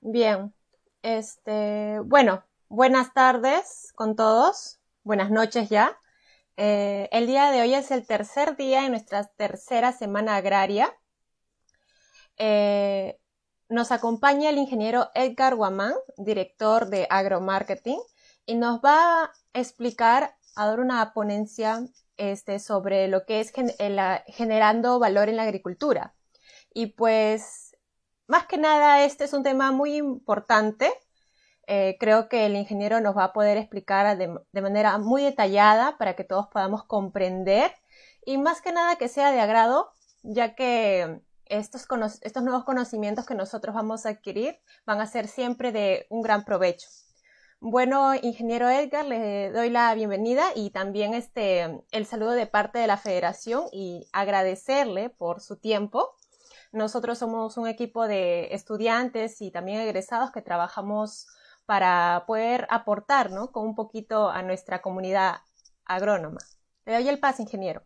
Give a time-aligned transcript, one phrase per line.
[0.00, 0.54] Bien,
[1.02, 5.98] este, bueno, buenas tardes con todos, buenas noches ya.
[6.56, 10.96] Eh, el día de hoy es el tercer día en nuestra tercera semana agraria.
[12.36, 13.18] Eh,
[13.68, 18.00] nos acompaña el ingeniero Edgar Guamán, director de agromarketing,
[18.46, 21.84] y nos va a explicar, a dar una ponencia
[22.16, 23.52] este, sobre lo que es
[24.28, 26.14] generando valor en la agricultura.
[26.72, 27.67] Y pues,
[28.28, 30.92] más que nada, este es un tema muy importante.
[31.66, 36.14] Eh, creo que el ingeniero nos va a poder explicar de, manera muy detallada para
[36.14, 37.72] que todos podamos comprender
[38.24, 39.90] y más que nada que sea de agrado,
[40.22, 41.86] ya que estos,
[42.42, 46.88] nuevos conocimientos que nosotros vamos a adquirir van a ser siempre de un gran provecho.
[47.60, 52.86] Bueno, ingeniero Edgar, le doy la bienvenida y también este, el saludo de parte de
[52.86, 56.14] la federación y agradecerle por su tiempo.
[56.72, 61.26] Nosotros somos un equipo de estudiantes y también egresados que trabajamos
[61.66, 63.52] para poder aportar ¿no?
[63.52, 65.36] con un poquito a nuestra comunidad
[65.84, 66.38] agrónoma.
[66.86, 67.84] Le doy el paso, ingeniero.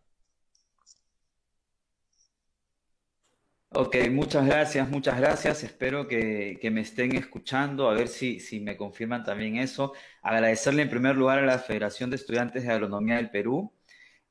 [3.75, 5.63] Ok, muchas gracias, muchas gracias.
[5.63, 9.93] Espero que, me estén escuchando, a ver si, si me confirman también eso.
[10.21, 13.73] Agradecerle en primer lugar a la Federación de Estudiantes de Agronomía del Perú.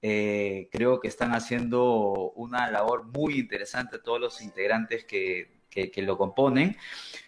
[0.04, 5.62] Eh, creo que están haciendo una labor muy interesante todos los integrantes que,
[5.98, 6.76] lo componen.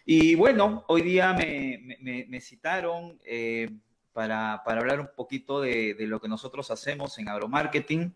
[0.05, 3.71] Y bueno, hoy día me, citaron eh,
[4.13, 8.13] para, hablar un poquito de, lo que nosotros hacemos en agromarketing.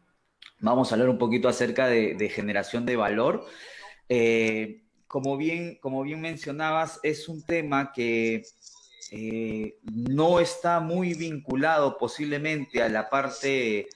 [0.58, 3.46] Vamos a hablar un poquito acerca de generación de valor.
[4.08, 8.42] Eh, como, bien, como bien mencionabas, es un tema que
[9.82, 13.88] no está muy vinculado posiblemente a la parte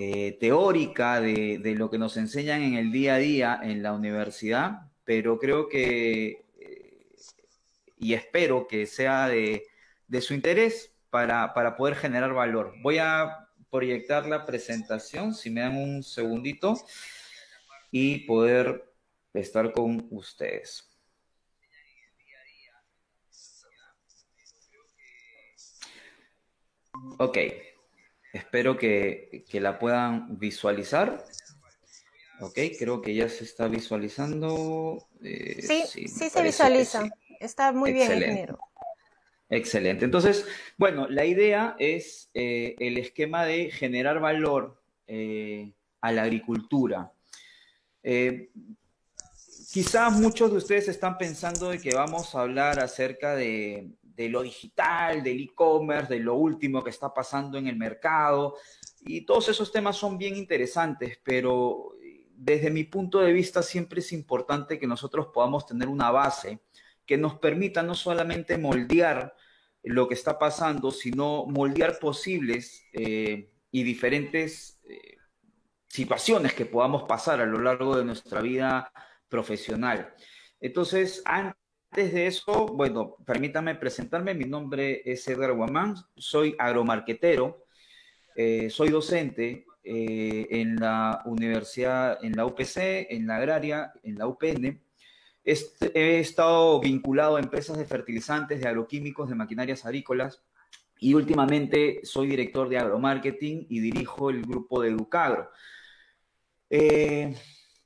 [0.00, 4.90] eh, teórica de, lo que nos enseñan en el día a día en la universidad,
[5.04, 6.44] pero creo que
[8.00, 9.66] y espero que sea de,
[10.20, 12.74] su interés para, para, poder generar valor.
[12.82, 16.74] Voy a proyectar la presentación, si me dan un segundito,
[17.90, 18.90] y poder
[19.34, 20.86] estar con ustedes.
[27.18, 27.38] Ok,
[28.32, 31.24] espero que, la puedan visualizar.
[32.40, 35.06] Ok, creo que ya se está visualizando.
[35.22, 37.08] Eh, sí, sí, se visualiza.
[37.38, 38.58] Está muy bien, ingeniero.
[39.48, 40.04] Excelente.
[40.04, 40.46] Entonces,
[40.78, 47.12] bueno, la idea es eh, el esquema de generar valor eh, a la agricultura.
[49.72, 55.22] Quizás muchos de ustedes están pensando de que vamos a hablar acerca de, lo digital,
[55.22, 58.56] del e-commerce, de lo último que está pasando en el mercado.
[59.00, 61.94] Y todos esos temas son bien interesantes, pero
[62.34, 66.60] desde mi punto de vista siempre es importante que nosotros podamos tener una base
[67.04, 69.34] que nos permita no solamente moldear
[69.82, 75.16] lo que está pasando, sino moldear posibles eh, y diferentes eh,
[75.88, 78.92] situaciones que podamos pasar a lo largo de nuestra vida
[79.28, 80.14] profesional.
[80.60, 81.59] Entonces, antes
[81.92, 84.34] de eso, bueno, permítame presentarme.
[84.34, 87.64] Mi nombre es Edgar Guamán, soy agromarquetero,
[88.36, 94.28] eh, soy docente eh, en la universidad, en la UPC, en la agraria, en la
[94.28, 94.80] UPN.
[95.42, 100.42] Este, he estado vinculado a empresas de fertilizantes, de agroquímicos, de maquinarias agrícolas
[101.00, 105.50] y últimamente soy director de agromarketing y dirijo el grupo de Educagro.
[106.68, 107.34] Eh,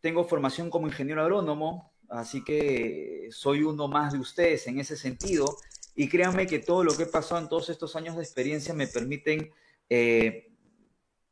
[0.01, 5.57] tengo formación como ingeniero agrónomo, así que soy uno más de ustedes en ese sentido.
[5.97, 8.87] Y créanme que todo lo que he pasado en todos estos años de experiencia me
[8.87, 9.51] permiten
[9.89, 10.51] eh,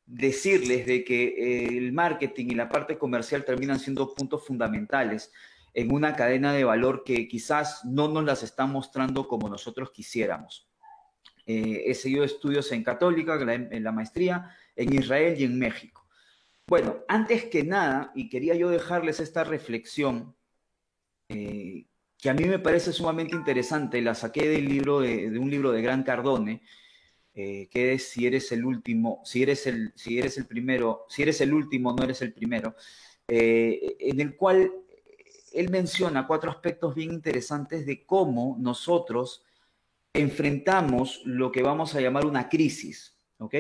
[0.07, 5.33] decirles de que eh, el marketing y la parte comercial terminan siendo puntos fundamentales
[5.75, 10.69] en una cadena de valor que quizás no nos las están mostrando como nosotros quisiéramos.
[11.47, 16.07] Eh, he seguido estudios en Católica, en la maestría, en Israel y en México.
[16.67, 20.37] Bueno, antes que nada, y quería yo dejarles esta reflexión,
[21.29, 21.87] eh,
[22.19, 25.83] que a mí me parece sumamente interesante, la saqué del libro de, un libro de
[25.83, 26.63] Gran Cardone,
[27.35, 31.23] eh, que es si eres el último, si eres el, si eres el primero, si
[31.23, 32.75] eres el último, no eres el primero,
[33.29, 34.73] eh, en el cual
[35.53, 39.45] él menciona cuatro aspectos bien interesantes de cómo nosotros
[40.13, 43.55] enfrentamos lo que vamos a llamar una crisis, ¿ok?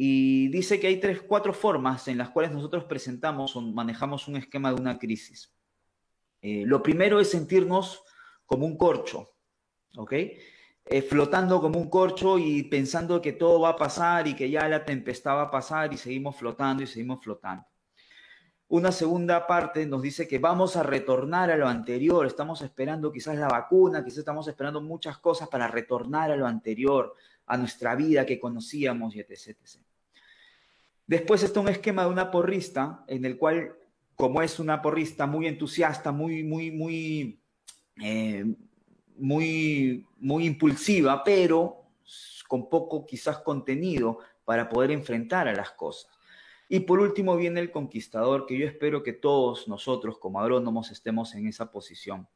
[0.00, 4.36] y dice que hay tres, cuatro formas en las cuales nosotros presentamos o manejamos un
[4.36, 5.52] esquema de una crisis.
[6.42, 8.02] Eh, lo primero es sentirnos
[8.46, 9.34] como un corcho,
[9.96, 10.12] ¿ok?
[10.12, 14.66] Eh, flotando como un corcho y pensando que todo va a pasar y que ya
[14.68, 17.66] la tempestad va a pasar y seguimos flotando y seguimos flotando.
[18.68, 23.36] Una segunda parte nos dice que vamos a retornar a lo anterior, estamos esperando quizás
[23.36, 27.14] la vacuna, quizás estamos esperando muchas cosas para retornar a lo anterior,
[27.46, 29.56] a nuestra vida que conocíamos y etc.
[31.06, 33.74] Después está un esquema de una porrista en el cual,
[34.18, 37.40] como es una porrista muy entusiasta, muy, muy, muy,
[38.02, 38.44] eh,
[39.16, 41.84] muy, muy impulsiva, pero
[42.48, 46.10] con poco quizás contenido para poder enfrentar a las cosas.
[46.68, 51.36] Y por último viene el conquistador, que yo espero que todos nosotros como agrónomos estemos
[51.36, 52.26] en esa posición,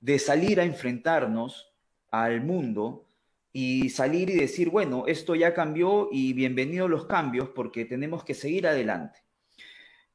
[0.00, 1.72] de salir a enfrentarnos
[2.10, 3.06] al mundo
[3.52, 8.34] y salir y decir, bueno, esto ya cambió y bienvenidos los cambios porque tenemos que
[8.34, 9.20] seguir adelante.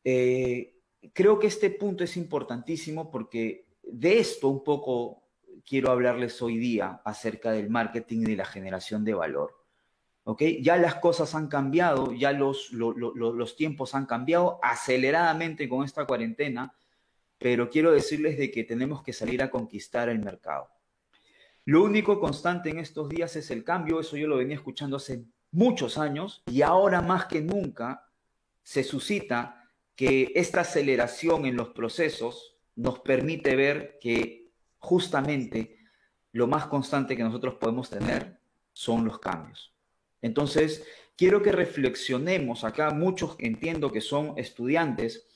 [0.03, 0.72] Eh,
[1.11, 5.23] creo que este punto es importantísimo porque de esto un poco
[5.65, 9.63] quiero hablarles hoy día acerca del marketing y de la generación de valor.
[10.61, 16.73] Ya las cosas han cambiado, ya los, los tiempos han cambiado aceleradamente con esta cuarentena,
[17.37, 20.69] pero quiero decirles de que tenemos que salir a conquistar el mercado.
[21.65, 25.25] Lo único constante en estos días es el cambio, eso yo lo venía escuchando hace
[25.51, 28.09] muchos años y ahora más que nunca
[28.63, 29.62] se suscita
[29.95, 35.77] que esta aceleración en los procesos nos permite ver que justamente
[36.31, 38.39] lo más constante que nosotros podemos tener
[38.73, 39.73] son los cambios.
[40.21, 40.85] Entonces,
[41.15, 45.27] quiero que reflexionemos acá, muchos entiendo que son estudiantes,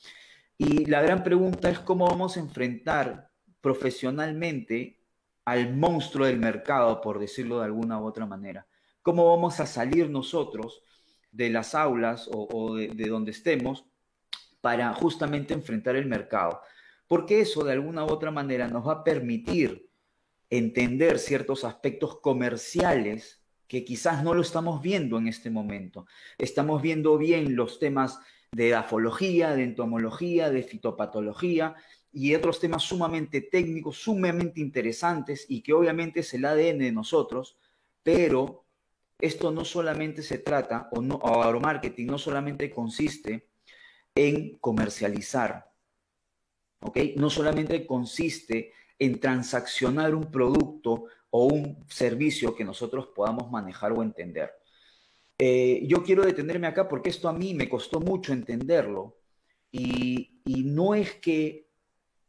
[0.57, 3.29] y la gran pregunta es cómo vamos a enfrentar
[3.61, 4.99] profesionalmente
[5.45, 8.65] al monstruo del mercado, por decirlo de alguna u otra manera.
[9.03, 10.81] ¿Cómo vamos a salir nosotros
[11.31, 13.85] de las aulas o, de, de donde estemos
[14.61, 16.61] para justamente enfrentar el mercado?
[17.07, 19.89] Porque eso de alguna u otra manera nos va a permitir
[20.49, 26.05] entender ciertos aspectos comerciales que quizás no lo estamos viendo en este momento.
[26.37, 28.19] Estamos viendo bien los temas
[28.51, 31.75] de afología, de entomología, de fitopatología
[32.11, 37.57] y otros temas sumamente técnicos, sumamente interesantes y que obviamente es el ADN de nosotros,
[38.03, 38.65] pero
[39.19, 43.46] esto no solamente se trata, o, no, o agromarketing no solamente consiste
[44.17, 45.71] en comercializar,
[46.81, 46.97] ¿ok?
[47.17, 54.01] No solamente consiste en transaccionar un producto o un servicio que nosotros podamos manejar o
[54.01, 54.51] entender.
[55.37, 59.17] Eh, yo quiero detenerme acá porque esto a mí me costó mucho entenderlo
[59.71, 61.67] y, y no es que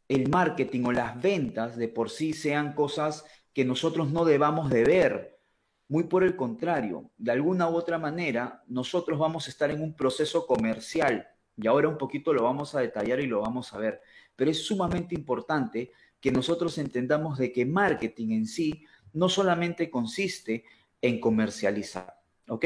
[0.07, 4.83] el marketing o las ventas de por sí sean cosas que nosotros no debamos de
[4.83, 5.39] ver.
[5.87, 9.95] Muy por el contrario, de alguna u otra manera, nosotros vamos a estar en un
[9.95, 11.27] proceso comercial
[11.61, 14.01] y ahora un poquito lo vamos a detallar y lo vamos a ver.
[14.35, 15.91] Pero es sumamente importante
[16.21, 20.63] que nosotros entendamos de que marketing en sí no solamente consiste
[21.01, 22.65] en comercializar, ¿ok?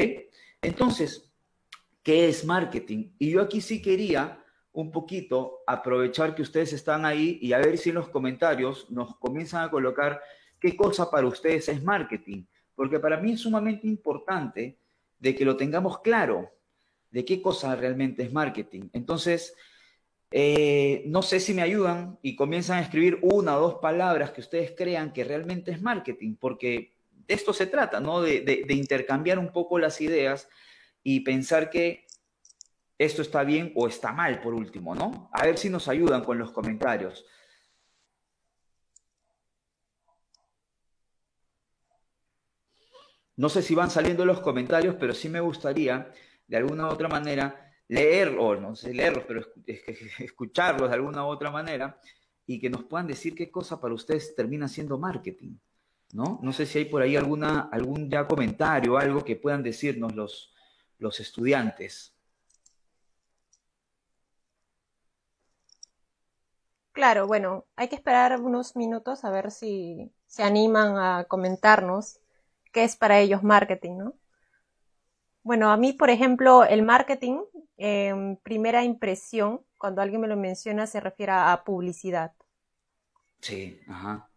[0.60, 1.32] Entonces,
[2.02, 3.10] ¿qué es marketing?
[3.18, 4.40] Y yo aquí sí quería
[4.72, 9.16] un poquito aprovechar que ustedes están ahí y a ver si en los comentarios nos
[9.16, 10.20] comienzan a colocar
[10.60, 12.44] qué cosa para ustedes es marketing,
[12.74, 14.78] porque para mí es sumamente importante
[15.18, 16.50] de que lo tengamos claro,
[17.14, 18.88] de qué cosa realmente es marketing.
[18.92, 19.54] Entonces,
[20.32, 24.40] eh, no sé si me ayudan y comienzan a escribir una o dos palabras que
[24.40, 28.20] ustedes crean que realmente es marketing, porque de esto se trata, ¿no?
[28.20, 30.48] De, intercambiar un poco las ideas
[31.04, 32.04] y pensar que
[32.98, 35.30] esto está bien o está mal, por último, ¿no?
[35.32, 37.24] A ver si nos ayudan con los comentarios.
[43.36, 46.10] No sé si van saliendo los comentarios, pero sí me gustaría,
[46.46, 49.42] de alguna u otra manera, leerlos, no sé leerlos, pero
[50.18, 51.98] escucharlos de alguna u otra manera
[52.46, 55.56] y que nos puedan decir qué cosa para ustedes termina siendo marketing,
[56.12, 56.40] ¿no?
[56.42, 60.52] No sé si hay por ahí alguna, algún ya comentario, algo que puedan decirnos los,
[60.98, 62.14] los estudiantes.
[66.92, 72.20] Claro, bueno, hay que esperar unos minutos a ver si se animan a comentarnos
[72.72, 74.14] qué es para ellos marketing, ¿no?
[75.44, 77.36] Bueno, a mí, por ejemplo, el marketing,
[77.76, 82.32] en primera impresión, cuando alguien me lo menciona, se refiere a publicidad.
[83.40, 84.30] Sí, ajá.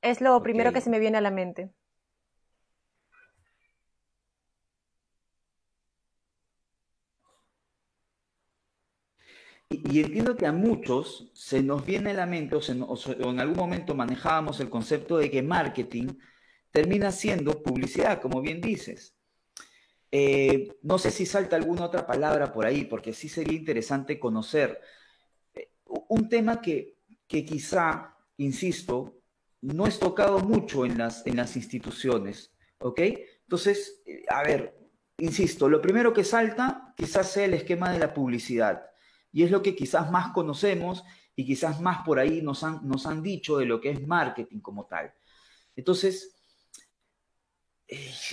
[0.00, 1.72] Es lo primero que se me viene a la mente.
[9.68, 13.56] Y, entiendo que a muchos se nos viene a la mente, o, o, en algún
[13.56, 16.06] momento manejábamos el concepto de que marketing
[16.70, 19.15] termina siendo publicidad, como bien dices.
[20.18, 24.80] Eh, no sé si salta alguna otra palabra por ahí, porque sí sería interesante conocer
[25.52, 25.72] eh,
[26.08, 26.96] un tema que,
[27.28, 29.20] que quizá, insisto,
[29.60, 32.98] no es tocado mucho en las, en las instituciones, ¿ok?
[33.42, 34.74] Entonces, eh, a ver,
[35.18, 38.86] insisto, lo primero que salta quizás sea el esquema de la publicidad.
[39.32, 41.04] Y es lo que quizás más conocemos
[41.34, 44.60] y quizás más por ahí nos han, nos han dicho de lo que es marketing
[44.60, 45.12] como tal.
[45.74, 46.35] Entonces,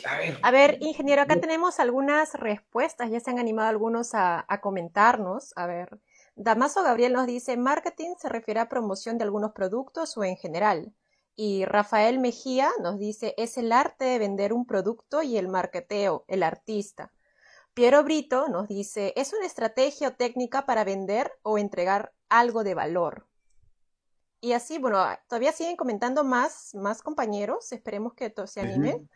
[0.05, 0.39] a ver.
[0.41, 5.53] A ver, ingeniero, acá tenemos algunas respuestas, ya se han animado algunos a, a comentarnos.
[5.55, 5.99] A ver,
[6.35, 10.93] Damaso Gabriel nos dice, marketing se refiere a promoción de algunos productos o en general.
[11.35, 16.25] Y Rafael Mejía nos dice, es el arte de vender un producto y el marketeo,
[16.27, 17.11] el artista.
[17.73, 22.75] Piero Brito nos dice, es una estrategia o técnica para vender o entregar algo de
[22.75, 23.25] valor.
[24.41, 29.09] Y así, bueno, todavía siguen comentando más, más compañeros, esperemos que se animen.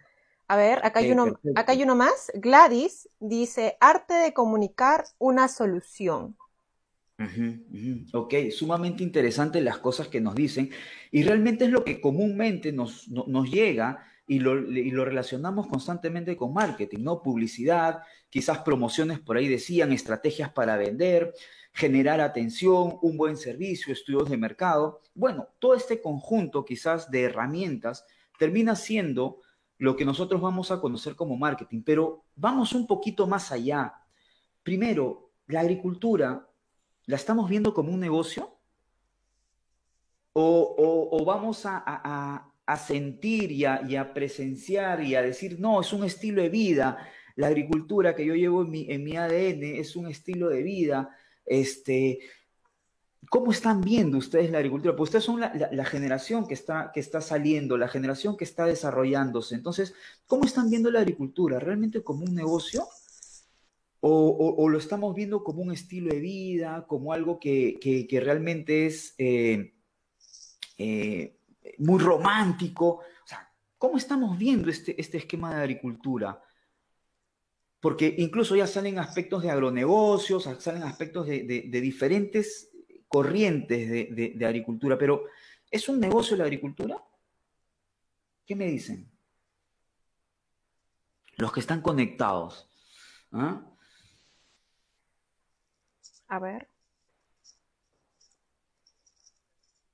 [0.48, 2.32] A ver, acá hay, uno, acá hay uno más.
[2.36, 6.38] Gladys dice, arte de comunicar una solución.
[8.14, 10.70] Ok, sumamente interesante las cosas que nos dicen
[11.12, 16.38] y realmente es lo que comúnmente nos, nos llega y lo, y lo, relacionamos constantemente
[16.38, 17.24] con marketing, ¿no?
[17.24, 21.34] Publicidad, quizás promociones por ahí decían, estrategias para vender,
[21.74, 25.02] generar atención, un buen servicio, estudios de mercado.
[25.16, 28.06] Bueno, todo este conjunto quizás de herramientas
[28.38, 29.42] termina siendo
[29.78, 33.94] lo que nosotros vamos a conocer como marketing, pero vamos un poquito más allá.
[34.64, 36.48] Primero, la agricultura
[37.08, 38.54] ¿la estamos viendo como un negocio?
[40.34, 42.54] ¿O, vamos a,
[42.86, 48.16] sentir y, a, presenciar y a decir, no, es un estilo de vida, la agricultura
[48.16, 51.10] que yo llevo en mi, ADN es un estilo de vida?
[51.44, 52.20] Este,
[53.30, 54.96] ¿Cómo están viendo ustedes la agricultura?
[54.96, 59.56] Pues ustedes son la, generación que está, que está saliendo, la generación que está desarrollándose.
[59.56, 59.94] Entonces,
[60.28, 61.60] ¿cómo están viendo la agricultura?
[61.60, 62.88] ¿Realmente como un negocio?
[64.00, 69.74] o, lo estamos viendo como un estilo de vida, como algo que, realmente es eh,
[70.78, 71.38] eh,
[71.80, 72.88] muy romántico.
[72.88, 76.42] O sea, ¿cómo estamos viendo este, este esquema de agricultura?
[77.80, 82.67] Porque incluso ya salen aspectos de agronegocios, salen aspectos de, diferentes
[83.08, 85.26] corrientes de, de, agricultura, pero
[85.72, 86.98] ¿es un negocio la agricultura?
[88.46, 89.10] ¿Qué me dicen?
[91.38, 92.70] Los que están conectados.
[93.32, 93.62] ¿ah?
[96.28, 96.68] A ver.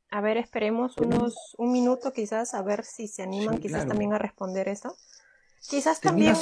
[0.10, 4.20] A ver, esperemos unos un minuto quizás a ver si se animan quizás también a
[4.20, 4.96] responder eso.
[5.68, 6.36] Quizás también.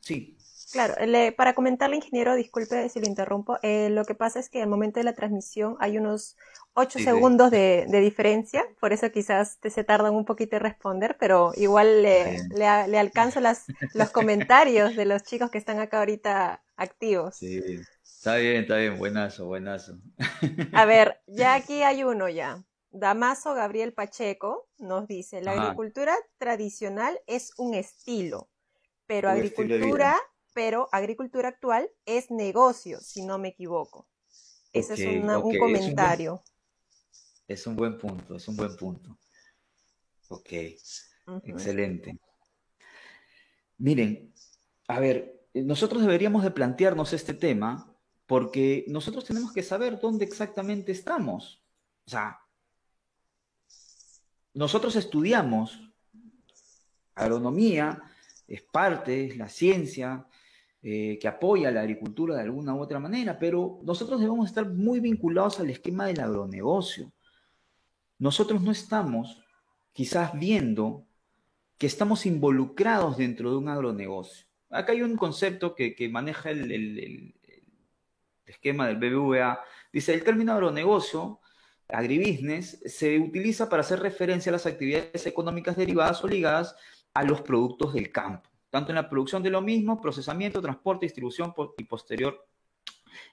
[0.00, 0.38] Sí.
[0.72, 0.94] Claro,
[1.36, 3.58] para comentarle, ingeniero, disculpe si lo interrumpo.
[3.62, 6.36] Eh, lo que pasa es que al momento de la transmisión hay unos
[6.74, 12.02] 8 segundos de, diferencia, por eso quizás se tardan un poquito en responder, pero igual
[12.02, 17.36] le, le, alcanzo las, los comentarios de los chicos que están acá ahorita activos.
[17.36, 17.82] Sí,
[18.22, 19.98] Está bien, está bien, buenazo, buenazo.
[20.72, 22.62] A ver, ya aquí hay uno ya.
[22.92, 28.48] Damaso Gabriel Pacheco nos dice, la agricultura tradicional es un estilo,
[29.06, 30.16] pero agricultura,
[30.52, 34.08] pero agricultura actual es negocio, si no me equivoco.
[34.72, 36.42] Ese es un comentario.
[37.46, 39.18] Es un, buen, punto, es un buen punto.
[40.28, 40.52] Ok,
[41.44, 42.18] excelente.
[43.76, 44.32] Miren,
[44.88, 47.94] a ver, nosotros deberíamos de plantearnos este tema
[48.26, 51.62] porque nosotros tenemos que saber dónde exactamente estamos.
[52.06, 52.40] O sea,
[54.54, 55.80] nosotros estudiamos
[57.14, 58.02] agronomía,
[58.46, 60.26] es parte, es la ciencia
[60.82, 65.00] eh, que apoya la agricultura de alguna u otra manera, pero nosotros debemos estar muy
[65.00, 67.12] vinculados al esquema del agronegocio.
[68.18, 69.42] Nosotros no estamos
[69.92, 71.06] quizás viendo
[71.78, 74.46] que estamos involucrados dentro de un agronegocio.
[74.70, 77.34] Acá hay un concepto que, maneja el,
[78.46, 79.60] esquema del BBVA,
[79.92, 81.40] dice, el término agronegocio,
[81.88, 86.74] agribusiness, se utiliza para hacer referencia a las actividades económicas derivadas o ligadas
[87.14, 91.52] a los productos del campo, tanto en la producción de lo mismo, procesamiento, transporte, distribución
[91.76, 92.48] y posterior,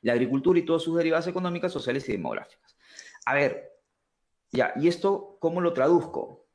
[0.01, 2.77] la agricultura y todas sus derivadas económicas, sociales y demográficas.
[3.25, 3.71] A ver,
[4.51, 6.45] ya, ¿y esto cómo lo traduzco?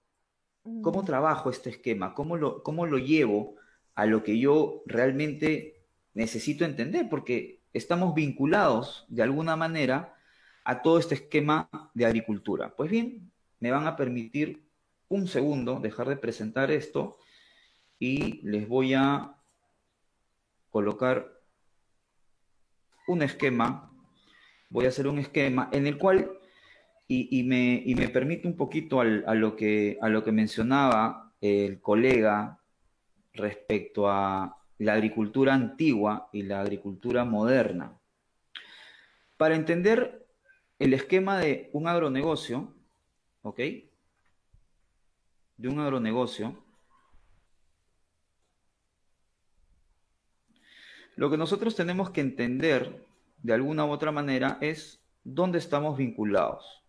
[0.82, 1.04] ¿Cómo mm.
[1.06, 2.12] trabajo este esquema?
[2.12, 3.56] ¿Cómo lo, cómo lo llevo
[3.94, 7.08] a lo que yo realmente necesito entender?
[7.08, 10.14] Porque estamos vinculados de alguna manera
[10.62, 12.76] a todo este esquema de agricultura.
[12.76, 14.68] Pues bien, me van a permitir
[15.08, 17.16] un segundo dejar de presentar esto
[17.98, 19.34] y les voy a
[20.70, 21.40] colocar
[23.06, 23.90] un esquema.
[24.70, 26.30] Voy a hacer un esquema en el cual,
[27.06, 32.58] y, me, me, permite un poquito a, lo que, a lo que mencionaba el colega
[33.34, 37.98] respecto a la agricultura antigua y la agricultura moderna.
[39.36, 40.26] Para entender
[40.78, 42.74] el esquema de un agronegocio,
[43.42, 43.60] ¿ok?
[45.56, 46.63] De un agronegocio,
[51.16, 53.04] lo que nosotros tenemos que entender
[53.44, 56.82] de alguna u otra manera, es dónde estamos vinculados.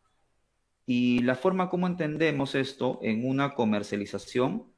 [0.86, 4.72] Y la forma como entendemos esto en una comercialización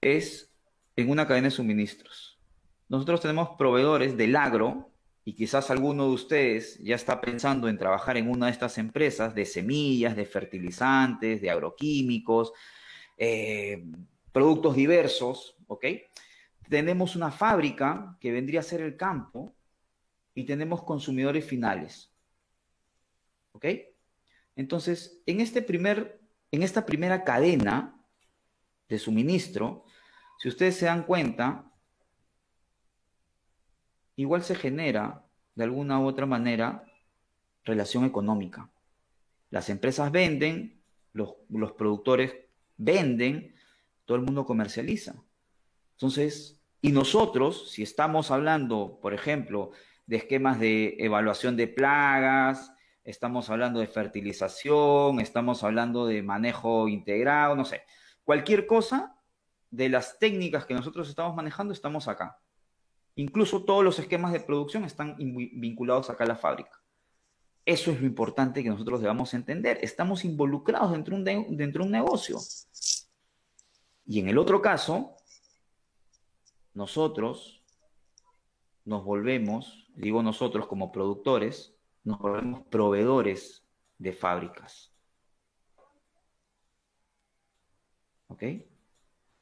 [0.00, 0.54] es
[0.96, 2.40] en una cadena de suministros.
[2.88, 4.90] Nosotros tenemos proveedores del agro,
[5.22, 9.34] y quizás alguno de ustedes ya está pensando en trabajar en una de estas empresas
[9.34, 12.52] de semillas, de fertilizantes, de agroquímicos,
[13.18, 13.84] eh,
[14.32, 15.84] productos diversos, ¿ok?
[16.68, 19.54] Tenemos una fábrica que vendría a ser el campo
[20.34, 22.12] y tenemos consumidores finales,
[23.52, 23.66] ¿ok?
[24.56, 26.20] Entonces, en, este primer,
[26.50, 28.04] en esta primera cadena
[28.88, 29.84] de suministro,
[30.38, 31.72] si ustedes se dan cuenta,
[34.16, 36.84] igual se genera de alguna u otra manera
[37.64, 38.70] relación económica.
[39.50, 40.80] Las empresas venden,
[41.12, 41.34] los,
[41.76, 42.34] productores
[42.76, 43.54] venden,
[44.04, 45.22] todo el mundo comercializa.
[45.92, 49.70] Entonces, y nosotros, si estamos hablando, por ejemplo,
[50.06, 52.72] de esquemas de evaluación de plagas,
[53.04, 57.82] estamos hablando de fertilización, estamos hablando de manejo integrado, no sé,
[58.22, 59.16] cualquier cosa
[59.70, 62.38] de las técnicas que nosotros estamos manejando, estamos acá.
[63.16, 66.80] Incluso todos los esquemas de producción están vinculados acá a la fábrica.
[67.64, 69.78] Eso es lo importante que nosotros debamos entender.
[69.82, 72.38] Estamos involucrados dentro de un, dentro de un negocio.
[74.06, 75.17] Y en el otro caso,
[76.78, 77.60] nosotros
[78.84, 83.66] nos volvemos, digo nosotros como productores, nos volvemos proveedores
[83.98, 84.92] de fábricas.
[88.28, 88.44] ¿Ok?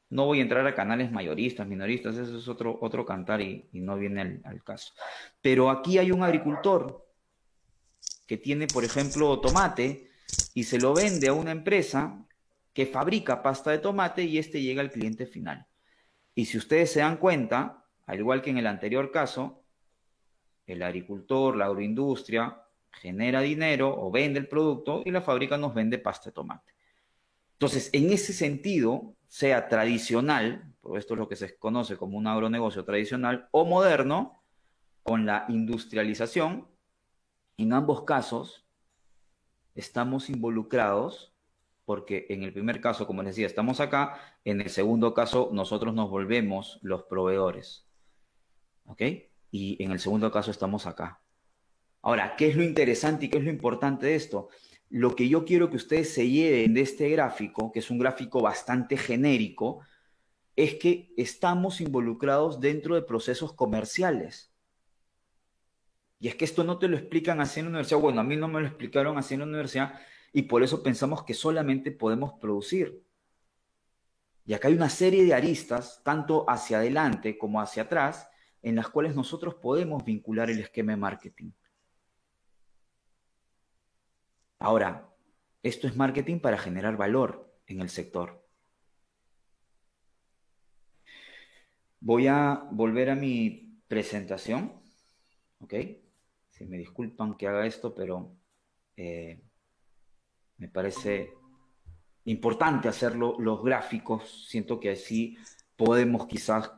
[0.09, 3.97] No voy a entrar a canales mayoristas, minoristas, eso es otro, otro cantar y, no
[3.97, 4.93] viene al, caso.
[5.39, 7.07] Pero aquí hay un agricultor
[8.25, 10.09] que tiene, por ejemplo, tomate
[10.55, 12.25] y se lo vende a una empresa
[12.73, 15.67] que fabrica pasta de tomate y este llega al cliente final.
[16.37, 19.63] Y si ustedes se dan cuenta, al igual que en el anterior caso,
[20.67, 25.97] el agricultor, la agroindustria, genera dinero o vende el producto y la fábrica nos vende
[25.97, 26.75] pasta de tomate.
[27.53, 32.27] Entonces, en ese sentido, sea tradicional, porque esto es lo que se conoce como un
[32.27, 34.39] agronegocio tradicional, o moderno,
[35.01, 36.67] con la industrialización,
[37.57, 38.63] en ambos casos
[39.73, 41.33] estamos involucrados
[41.87, 45.93] porque en el primer caso, como les decía, estamos acá, en el segundo caso nosotros
[45.93, 47.87] nos volvemos los proveedores.
[48.87, 49.01] ¿Ok?
[49.51, 51.21] Y en el segundo caso estamos acá.
[52.01, 54.49] Ahora, ¿qué es lo interesante y qué es lo importante de esto?
[54.89, 58.41] lo que yo quiero que ustedes se lleven de este gráfico, que es un gráfico
[58.41, 59.81] bastante genérico,
[60.55, 64.51] es que estamos involucrados dentro de procesos comerciales.
[66.19, 67.99] Y es que esto no te lo explican así en la universidad.
[67.99, 69.99] Bueno, a mí no me lo explicaron así en la universidad
[70.37, 73.03] y por eso pensamos que solamente podemos producir.
[74.45, 78.29] Y acá hay una serie de aristas, tanto hacia adelante como hacia atrás,
[78.61, 81.49] en las cuales nosotros podemos vincular el esquema de marketing.
[84.59, 85.09] Ahora,
[85.63, 88.47] esto es marketing para generar valor en el sector.
[91.99, 94.83] Voy a volver a mi presentación.
[95.61, 95.73] ¿Ok?
[96.51, 98.37] Si me disculpan que haga esto, pero
[98.95, 99.41] eh,
[100.57, 101.33] me parece
[102.25, 104.47] importante hacerlo los gráficos.
[104.49, 105.37] Siento que así
[105.75, 106.71] podemos quizás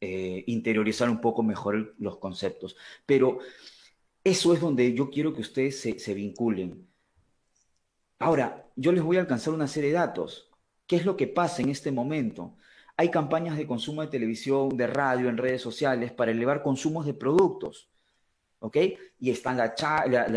[0.00, 2.76] eh, interiorizar un poco mejor los conceptos.
[3.06, 3.38] Pero
[4.24, 6.86] eso es donde yo quiero que ustedes se vinculen.
[8.18, 10.50] Ahora, yo les voy a alcanzar una serie de datos.
[10.86, 12.56] ¿Qué es lo que pasa en este momento?
[12.96, 17.14] Hay campañas de consumo de televisión, de radio, en redes sociales para elevar consumos de
[17.14, 17.90] productos.
[18.66, 18.78] ¿Ok?
[19.20, 19.68] Y están la,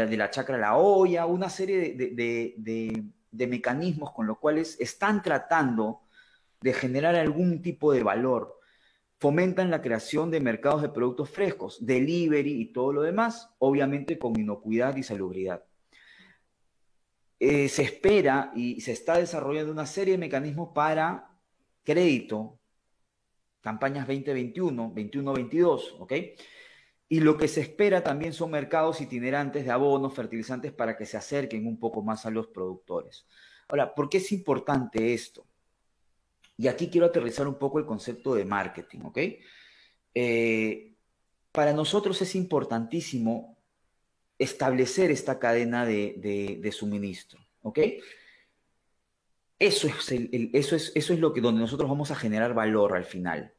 [0.05, 6.01] de la chacra a la olla, una serie de, mecanismos con los cuales están tratando
[6.61, 8.59] de generar algún tipo de valor.
[9.17, 14.39] Fomentan la creación de mercados de productos frescos, delivery y todo lo demás, obviamente con
[14.39, 15.63] inocuidad y salubridad.
[17.39, 21.31] Eh, se espera y se está desarrollando una serie de mecanismos para
[21.83, 22.59] crédito,
[23.61, 26.13] campañas 2021, 21-22, ¿ok?
[27.11, 31.17] Y lo que se espera también son mercados itinerantes de abonos, fertilizantes, para que se
[31.17, 33.25] acerquen un poco más a los productores.
[33.67, 35.45] Ahora, ¿por qué es importante esto?
[36.55, 39.17] Y aquí quiero aterrizar un poco el concepto de marketing, ¿ok?
[40.13, 40.93] Eh,
[41.51, 43.57] para nosotros es importantísimo
[44.37, 47.39] establecer esta cadena de, suministro.
[47.61, 47.79] ¿Ok?
[49.59, 50.11] Eso es,
[50.53, 53.53] eso, es, eso es lo que donde nosotros vamos a generar valor al final.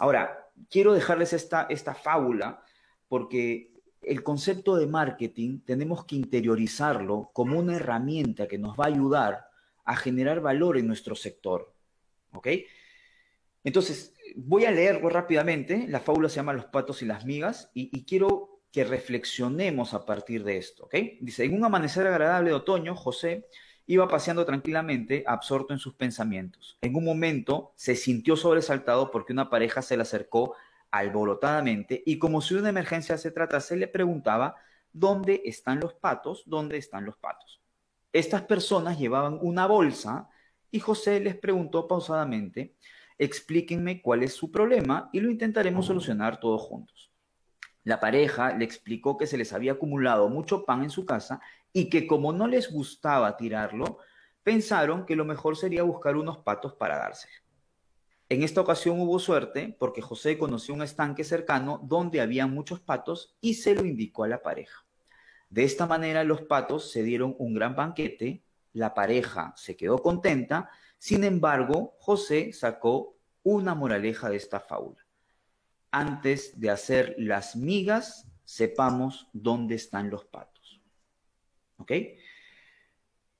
[0.00, 2.64] Ahora, quiero dejarles esta, esta fábula
[3.08, 8.88] porque el concepto de marketing tenemos que interiorizarlo como una herramienta que nos va a
[8.88, 9.46] ayudar
[9.84, 11.72] a generar valor en nuestro sector.
[12.32, 12.48] ¿Ok?
[13.62, 15.86] Entonces, voy a leer rápidamente.
[15.88, 20.42] La fábula se llama Los patos y las migas y quiero que reflexionemos a partir
[20.42, 20.96] de esto, ¿ok?
[21.20, 23.46] Dice, en un amanecer agradable de otoño, José
[23.86, 26.76] iba paseando tranquilamente, absorto en sus pensamientos.
[26.82, 30.56] En un momento se sintió sobresaltado porque una pareja se le acercó
[30.94, 34.54] alborotadamente y como si de una emergencia se tratase, le preguntaba,
[34.92, 36.44] ¿dónde están los patos?
[36.46, 37.60] ¿Dónde están los patos?
[38.12, 40.28] Estas personas llevaban una bolsa
[40.70, 42.76] y José les preguntó pausadamente,
[43.18, 47.10] explíquenme cuál es su problema y lo intentaremos solucionar todos juntos.
[47.82, 51.40] La pareja le explicó que se les había acumulado mucho pan en su casa
[51.72, 53.98] y que como no les gustaba tirarlo,
[54.44, 57.43] pensaron que lo mejor sería buscar unos patos para dárselo.
[58.28, 63.36] En esta ocasión hubo suerte porque José conoció un estanque cercano donde había muchos patos
[63.40, 64.86] y se lo indicó a la pareja.
[65.50, 70.70] De esta manera los patos se dieron un gran banquete, la pareja se quedó contenta,
[70.98, 75.06] sin embargo José sacó una moraleja de esta fábula.
[75.90, 80.80] Antes de hacer las migas, sepamos dónde están los patos.
[81.76, 81.92] ¿Ok?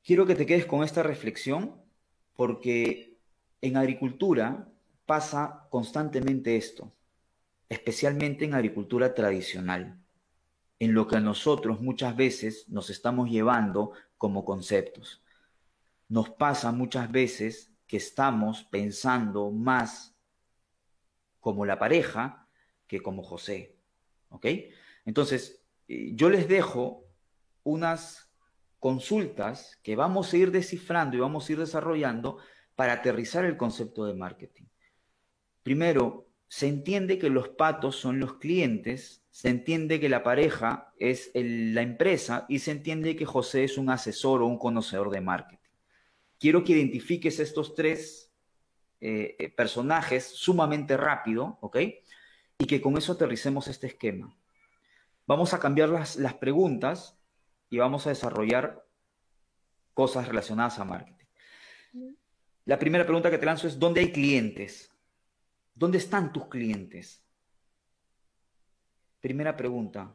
[0.02, 1.82] Quiero que te quedes con esta reflexión
[2.34, 3.18] porque
[3.62, 4.68] en agricultura
[5.06, 6.92] pasa constantemente esto,
[7.68, 10.00] especialmente en agricultura tradicional,
[10.78, 15.22] en lo que nosotros muchas veces nos estamos llevando como conceptos.
[16.08, 20.14] Nos pasa muchas veces que estamos pensando más
[21.40, 22.48] como la pareja
[22.86, 23.76] que como José.
[24.30, 24.46] ¿Ok?
[25.04, 27.04] Entonces, eh, yo les dejo
[27.62, 28.30] unas
[28.78, 32.38] consultas que vamos a ir descifrando y vamos a ir desarrollando
[32.74, 34.64] para aterrizar el concepto de marketing.
[35.64, 41.32] Primero, se entiende que los patos son los clientes, se entiende que la pareja es
[41.34, 45.58] la empresa y se entiende que José es un asesor o un conocedor de marketing.
[46.38, 48.30] Quiero que identifiques estos tres
[49.00, 51.78] eh, eh, personajes sumamente rápido, ¿ok?
[52.58, 54.36] Y que con eso aterricemos este esquema.
[55.26, 57.18] Vamos a cambiar las, las preguntas
[57.70, 58.86] y vamos a desarrollar
[59.94, 61.24] cosas relacionadas a marketing.
[62.66, 64.93] La primera pregunta que te lanzo es, ¿dónde hay clientes?
[65.74, 67.22] ¿Dónde están tus clientes?
[69.20, 70.14] Primera pregunta.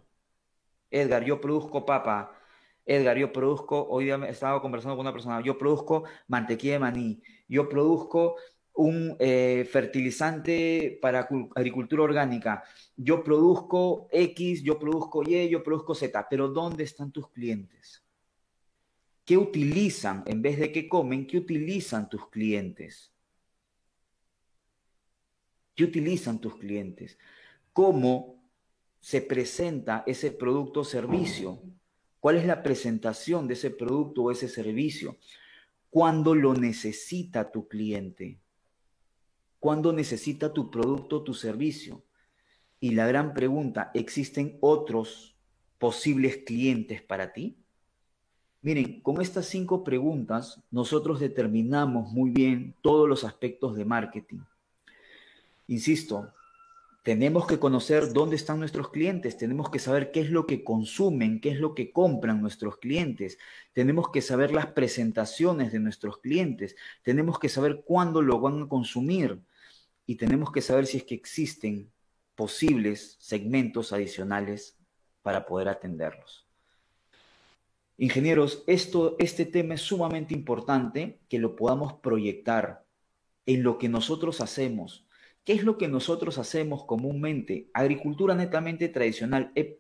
[0.90, 2.32] Edgar, yo produzco papa.
[2.86, 7.70] Edgar, yo produzco, hoy estaba conversando con una persona, yo produzco mantequilla de maní, yo
[7.70, 8.36] produzco
[8.74, 12.64] un eh, fertilizante para agricultura orgánica,
[12.96, 18.04] yo produzco X, yo produzco Y, yo produzco Z, pero ¿dónde están tus clientes?
[19.24, 21.28] ¿Qué utilizan en vez de qué comen?
[21.28, 23.14] ¿Qué utilizan tus clientes?
[25.80, 27.18] ¿Qué utilizan tus clientes?
[27.72, 28.44] ¿Cómo
[29.00, 31.62] se presenta ese producto o servicio?
[32.20, 35.16] ¿Cuál es la presentación de ese producto o ese servicio?
[35.90, 38.42] ¿Cuándo lo necesita tu cliente?
[39.58, 42.04] ¿Cuándo necesita tu producto o tu servicio?
[42.82, 45.38] Y la gran pregunta, ¿existen otros
[45.78, 47.56] posibles clientes para ti?
[48.62, 54.40] Miren, con estas cinco preguntas nosotros determinamos muy bien todos los aspectos de marketing.
[55.70, 56.34] Insisto,
[57.04, 61.40] tenemos que conocer dónde están nuestros clientes, tenemos que saber qué es lo que consumen,
[61.40, 63.38] qué es lo que compran nuestros clientes,
[63.72, 68.68] tenemos que saber las presentaciones de nuestros clientes, tenemos que saber cuándo lo van a
[68.68, 69.40] consumir
[70.08, 71.92] y tenemos que saber si es que existen
[72.34, 74.76] posibles segmentos adicionales
[75.22, 76.48] para poder atenderlos.
[78.00, 82.84] Ingenieros, esto, este tema es sumamente importante que lo podamos proyectar
[83.46, 85.06] en lo que nosotros hacemos,
[85.44, 87.70] ¿Qué es lo que nosotros hacemos comúnmente?
[87.74, 89.52] Agricultura netamente tradicional.
[89.56, 89.80] He,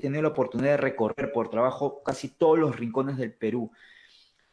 [0.00, 3.70] tenido la oportunidad de recorrer por trabajo casi todos los rincones del Perú.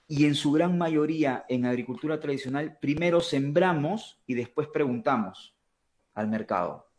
[0.07, 5.55] Y en su gran mayoría en agricultura tradicional, primero sembramos y después preguntamos
[6.13, 6.89] al mercado.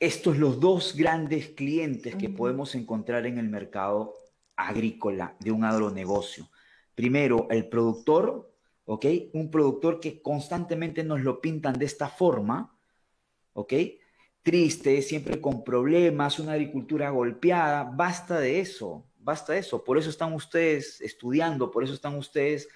[0.00, 4.14] Estos los dos grandes clientes que podemos encontrar en el mercado
[4.54, 6.48] agrícola de un agronegocio.
[6.94, 8.47] Primero, el productor
[8.88, 9.04] ¿ok?
[9.34, 12.74] Un productor que constantemente nos lo pintan de esta forma,
[13.52, 13.74] ¿ok?
[14.42, 19.84] Triste, siempre con problemas, una agricultura golpeada, basta de eso, basta de eso.
[19.84, 22.66] Por eso están ustedes estudiando, por eso están ustedes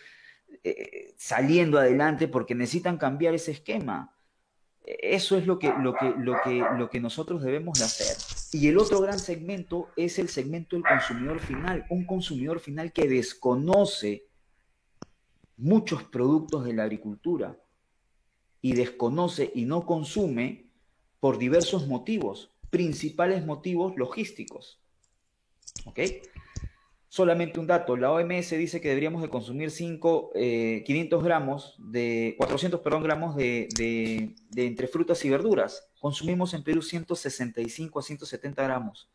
[0.63, 4.15] eh, saliendo adelante, porque necesitan cambiar ese esquema.
[4.85, 8.17] Eso es lo que, lo, que, lo, que, lo que nosotros debemos de hacer.
[8.53, 13.09] Y el otro gran segmento es el segmento del consumidor final, un consumidor final que
[13.09, 14.27] desconoce
[15.57, 17.59] muchos productos de la agricultura
[18.61, 20.67] y desconoce y no consume
[21.21, 24.81] por diversos motivos, principales motivos logísticos.
[25.85, 26.01] ¿Ok?
[27.09, 32.35] Solamente un dato, la OMS dice que deberíamos de consumir 5, 500 eh, gramos de,
[32.39, 35.91] 400 perdón, gramos de, de, entre frutas y verduras.
[36.01, 39.11] consumimos en Perú 165 a 170 gramos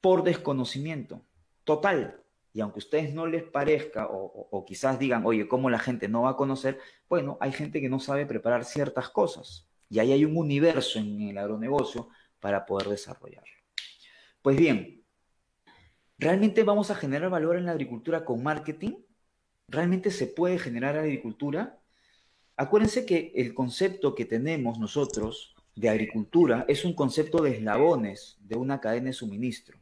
[0.00, 1.20] por desconocimiento
[1.64, 2.21] total.
[2.54, 6.22] Y aunque a ustedes no les parezca o, quizás digan, oye, ¿cómo la gente no
[6.22, 6.78] va a conocer?
[7.08, 9.66] Bueno, hay gente que no sabe preparar ciertas cosas.
[9.88, 12.08] Y ahí hay un universo en el agronegocio
[12.40, 13.52] para poder desarrollarlo.
[14.42, 15.02] Pues bien,
[16.18, 18.96] ¿realmente vamos a generar valor en la agricultura con marketing?
[19.68, 21.78] ¿Realmente se puede generar agricultura?
[22.56, 28.56] Acuérdense que el concepto que tenemos nosotros de agricultura es un concepto de eslabones de
[28.56, 29.78] una cadena de suministro.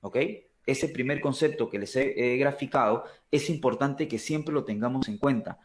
[0.00, 0.16] ¿Ok?
[0.66, 5.58] Ese primer concepto que les he, graficado es importante que siempre lo tengamos en cuenta.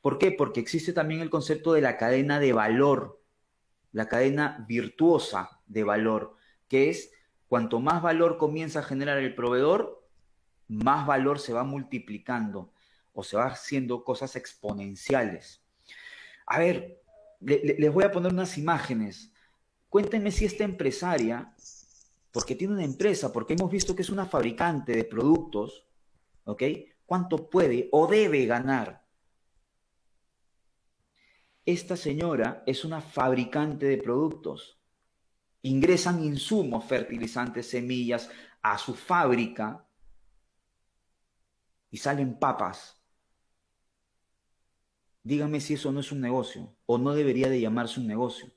[0.00, 0.30] ¿Por qué?
[0.30, 3.20] Porque existe también el concepto de la cadena de valor,
[3.92, 6.36] la cadena virtuosa de valor,
[6.68, 7.12] que es
[7.48, 10.06] cuanto más valor comienza a generar el proveedor,
[10.68, 12.72] más valor se va multiplicando
[13.12, 15.62] o se va haciendo cosas exponenciales.
[16.46, 17.00] A ver,
[17.40, 19.32] les voy a poner unas imágenes.
[19.88, 21.53] Cuéntenme si esta empresaria,
[22.34, 25.86] porque tiene una empresa, porque hemos visto que es una fabricante de productos,
[26.42, 26.64] ¿ok?
[27.06, 29.06] ¿Cuánto puede o debe ganar?
[31.64, 34.80] Esta señora es una fabricante de productos.
[35.62, 38.28] Ingresan insumos, fertilizantes, semillas
[38.62, 39.86] a su fábrica
[41.92, 43.00] y salen papas
[45.22, 48.52] Dígame si eso no es un negocio o no debería de llamarse un negocio.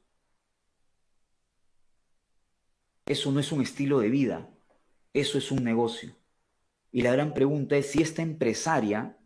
[3.07, 4.49] Eso no es un estilo de vida,
[5.13, 6.15] eso es un negocio.
[6.91, 9.17] Y la gran pregunta es si esta empresaria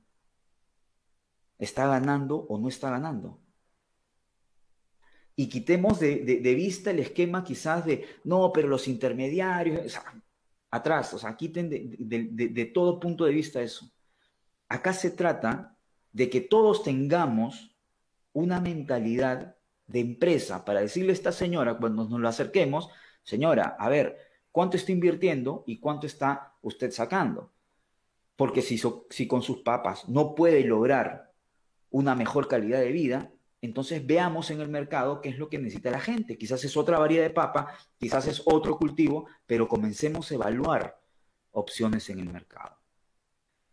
[1.58, 3.40] está ganando o no está ganando.
[5.36, 10.00] Y quitemos de, vista el esquema quizás de, no, pero los intermediarios,
[10.70, 13.92] atrás, o sea, quiten de todo punto de vista eso.
[14.70, 15.78] Acá se trata
[16.12, 17.76] de que todos tengamos
[18.34, 22.90] una mentalidad de empresa para decirle a esta señora cuando nos lo acerquemos,
[23.24, 24.18] señora, a ver,
[24.52, 27.52] ¿cuánto está invirtiendo y cuánto está usted sacando?
[28.36, 31.32] Porque si, con sus papas no puede lograr
[31.90, 33.32] una mejor calidad de vida,
[33.62, 36.38] entonces veamos en el mercado qué es lo que necesita la gente.
[36.38, 41.00] Quizás es otra variedad de papa, quizás es otro cultivo, pero comencemos a evaluar
[41.52, 42.78] opciones en el mercado.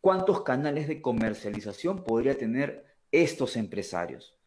[0.00, 4.37] ¿Cuántos canales de comercialización podría tener estos empresarios?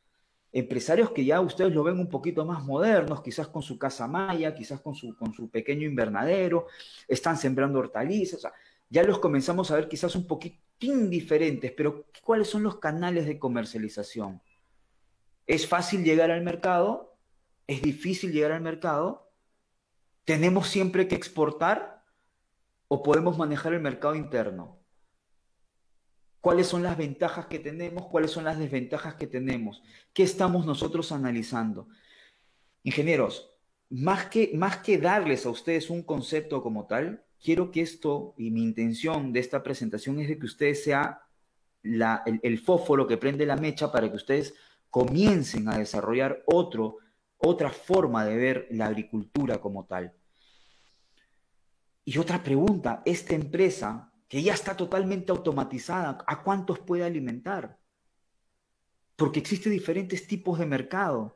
[0.53, 4.53] Empresarios que ya ustedes lo ven un poquito más modernos, quizás con su casa maya,
[4.53, 6.67] quizás con su, con su pequeño invernadero,
[7.07, 8.45] están sembrando hortalizas,
[8.89, 13.39] ya los comenzamos a ver quizás un poquitín diferentes, pero ¿cuáles son los canales de
[13.39, 14.41] comercialización?
[15.47, 17.15] ¿Es fácil llegar al mercado?
[17.67, 19.31] ¿Es difícil llegar al mercado?
[20.25, 22.03] ¿Tenemos siempre que exportar?
[22.89, 24.80] ¿O podemos manejar el mercado interno?
[26.41, 31.11] Cuáles son las ventajas que tenemos, cuáles son las desventajas que tenemos, qué estamos nosotros
[31.11, 31.87] analizando.
[32.83, 33.51] Ingenieros,
[33.89, 38.49] más que, más que darles a ustedes un concepto como tal, quiero que esto, y
[38.49, 41.21] mi intención de esta presentación es de que ustedes sea
[41.83, 44.55] el, el fósforo que prende la mecha para que ustedes
[44.89, 46.97] comiencen a desarrollar otro,
[47.37, 50.13] otra forma de ver la agricultura como tal.
[52.03, 57.77] Y otra pregunta, esta empresa que ya está totalmente automatizada, ¿a cuántos puede alimentar?
[59.17, 61.35] Porque existen diferentes tipos de mercado,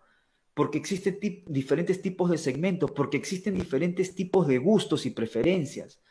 [0.53, 6.01] porque existen diferentes tipos de segmentos, porque existen diferentes tipos de gustos y preferencias.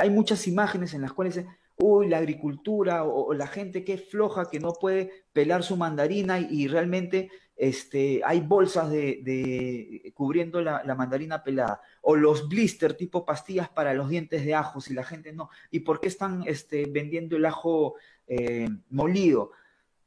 [0.00, 1.44] Hay muchas imágenes en las cuales
[1.76, 6.40] uy, la agricultura o, la gente que es floja, que no puede pelar su mandarina
[6.40, 11.82] y, realmente este, hay bolsas de, cubriendo la, mandarina pelada.
[12.02, 15.50] O los blister tipo pastillas para los dientes de ajos y la gente no.
[15.72, 17.96] ¿Y por qué están este, vendiendo el ajo
[18.28, 19.50] eh, molido?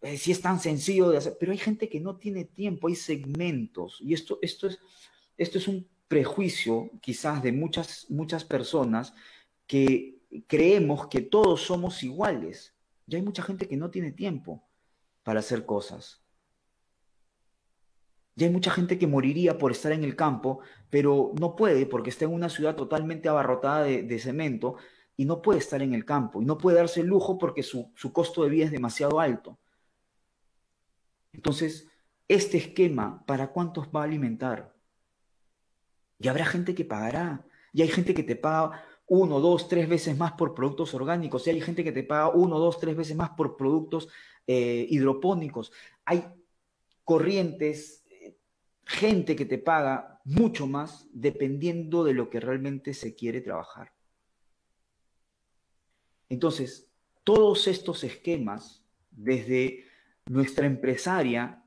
[0.02, 1.36] Eh, si es tan sencillo de hacer.
[1.38, 3.98] Pero hay gente que no tiene tiempo, hay segmentos.
[4.00, 4.80] Y esto, esto, es,
[5.38, 9.14] esto es un prejuicio quizás de muchas, muchas personas
[9.68, 12.74] que creemos que todos somos iguales.
[13.08, 14.64] Ya hay mucha gente que no tiene tiempo
[15.24, 16.21] para hacer cosas.
[18.36, 22.10] Ya hay mucha gente que moriría por estar en el campo, pero no puede porque
[22.10, 24.78] está en una ciudad totalmente abarrotada de, cemento
[25.18, 27.92] y no puede estar en el campo y no puede darse el lujo porque su,
[27.96, 29.58] su costo de vida es demasiado alto.
[31.34, 31.88] Entonces,
[32.28, 34.74] este esquema, ¿para cuántos va a alimentar?
[36.20, 37.46] Y habrá gente que pagará.
[37.74, 41.50] Y hay gente que te paga uno, dos, tres veces más por productos orgánicos, y
[41.50, 44.08] hay gente que te paga uno, dos, tres veces más por productos
[44.48, 45.74] eh, hidropónicos.
[46.06, 46.26] Hay
[47.04, 48.01] corrientes,
[48.92, 53.92] gente que te paga mucho más dependiendo de lo que realmente se quiere trabajar.
[56.30, 56.90] Entonces,
[57.24, 59.86] todos estos esquemas, desde
[60.26, 61.64] nuestra empresaria,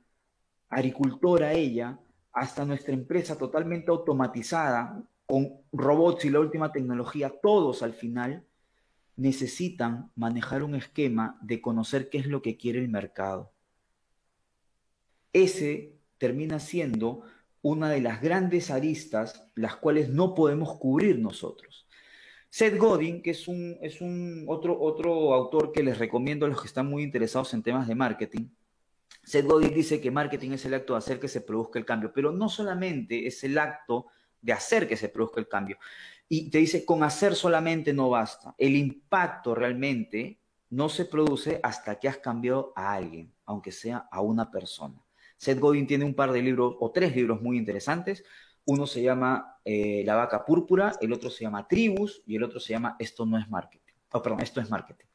[0.69, 1.99] agricultora ella,
[2.33, 8.45] hasta nuestra empresa totalmente automatizada, con robots y la última tecnología, todos al final
[9.17, 13.53] necesitan manejar un esquema de conocer qué es lo que quiere el mercado.
[15.33, 17.23] Ese termina siendo
[17.63, 21.87] una de las grandes aristas las cuales no podemos cubrir nosotros.
[22.51, 26.61] Seth Godin, que es un, es un otro, otro autor que les recomiendo a los
[26.61, 28.49] que están muy interesados en temas de marketing,
[29.25, 32.13] Seth Godin dice que marketing es el acto de hacer que se produzca el cambio,
[32.13, 34.07] pero no solamente es el acto
[34.41, 35.79] de hacer que se produzca el cambio.
[36.29, 38.55] Y te dice, con hacer solamente no basta.
[38.59, 40.39] El impacto realmente
[40.71, 45.04] no se produce hasta que has cambiado a alguien, aunque sea a una persona.
[45.37, 48.25] Seth Godin tiene un par de libros o tres libros muy interesantes.
[48.67, 52.61] Uno se llama eh, La vaca púrpura, el otro se llama Tribus y el otro
[52.61, 53.93] se llama Esto no es marketing.
[54.13, 55.07] Oh, perdón, esto es marketing.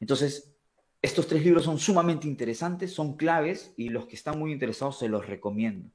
[0.00, 0.56] Entonces,
[1.02, 5.08] estos tres libros son sumamente interesantes, son claves y los que están muy interesados se
[5.08, 5.90] los recomiendo.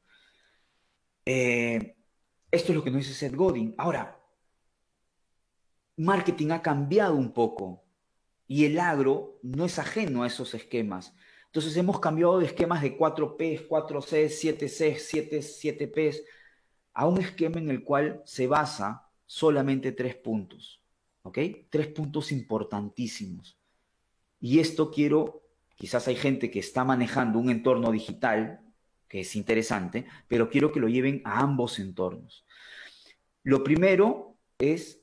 [1.26, 1.96] Eh,
[2.52, 3.74] esto es lo que nos dice Seth Godin.
[3.78, 4.20] Ahora,
[5.98, 7.84] marketing ha cambiado un poco
[8.48, 11.14] y el agro no es ajeno a esos esquemas.
[11.52, 16.24] Entonces hemos cambiado de esquemas de 4P, 4C, 7C, 7, 7P
[16.94, 20.82] a un esquema en el cual se basa solamente tres puntos.
[21.24, 21.38] ¿Ok?
[21.70, 23.58] Tres puntos importantísimos.
[24.40, 25.44] Y esto quiero,
[25.76, 28.62] quizás hay gente que está manejando un entorno digital,
[29.10, 32.46] que es interesante, pero quiero que lo lleven a ambos entornos.
[33.44, 35.02] Lo primero es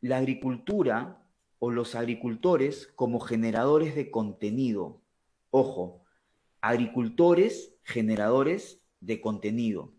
[0.00, 1.20] la agricultura
[1.58, 5.00] o los agricultores como generadores de contenido.
[5.56, 6.02] Ojo,
[6.60, 9.94] agricultores generadores de contenido.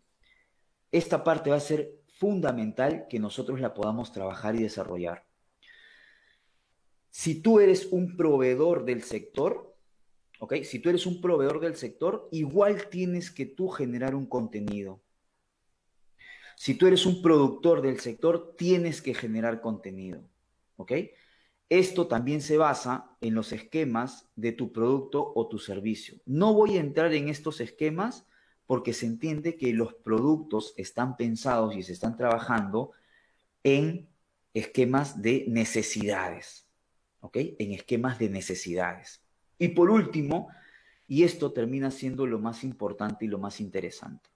[0.91, 5.25] Esta parte va a ser fundamental que nosotros la podamos trabajar y desarrollar.
[7.09, 9.73] Si tú eres un proveedor del sector,
[10.41, 10.55] ¿ok?
[10.63, 14.99] Si tú eres un proveedor del sector, igual tienes que tú generar un contenido.
[16.57, 20.21] Si tú eres un productor del sector, tienes que generar contenido,
[20.75, 20.91] ¿ok?
[21.69, 26.19] Esto también se basa en los esquemas de tu producto o tu servicio.
[26.25, 28.25] No voy a entrar en estos esquemas
[28.67, 32.91] porque se entiende que los productos están pensados y se están trabajando
[33.63, 34.07] en
[34.53, 36.65] esquemas de necesidades.
[37.25, 37.37] ¿ok?
[37.57, 39.21] En esquemas de necesidades.
[39.57, 40.49] Y por último,
[41.07, 44.29] y esto termina siendo lo más importante y lo más interesante.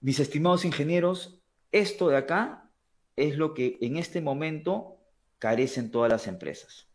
[0.00, 2.68] Mis estimados ingenieros, esto de acá
[3.14, 4.96] es lo que en este momento
[5.42, 6.86] carecen todas las empresas.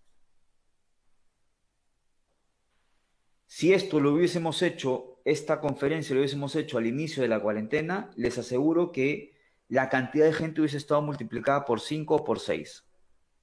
[3.45, 8.09] Si esto lo hubiésemos hecho, esta conferencia lo hubiésemos hecho al inicio de la cuarentena,
[8.15, 9.35] les aseguro que
[9.67, 12.85] la cantidad de gente hubiese estado multiplicada por 5 o por 6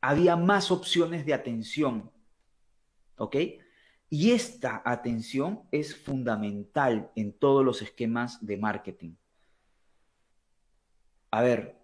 [0.01, 2.11] había más opciones de atención.
[3.19, 3.37] ¿Ok?
[4.09, 9.17] Y esta atención es fundamental en todos los esquemas de marketing.
[11.31, 11.84] A ver,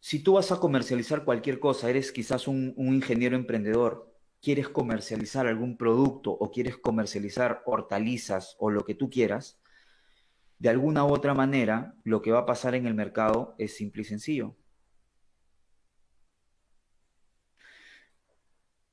[0.00, 5.76] si tú vas a comercializar cualquier cosa, eres quizás un, ingeniero emprendedor, quieres comercializar algún
[5.76, 9.60] producto o quieres comercializar hortalizas o lo que tú quieras,
[10.58, 14.02] de alguna u otra manera, lo que va a pasar en el mercado es simple
[14.02, 14.56] y sencillo.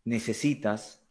[0.06, 1.02] necesitas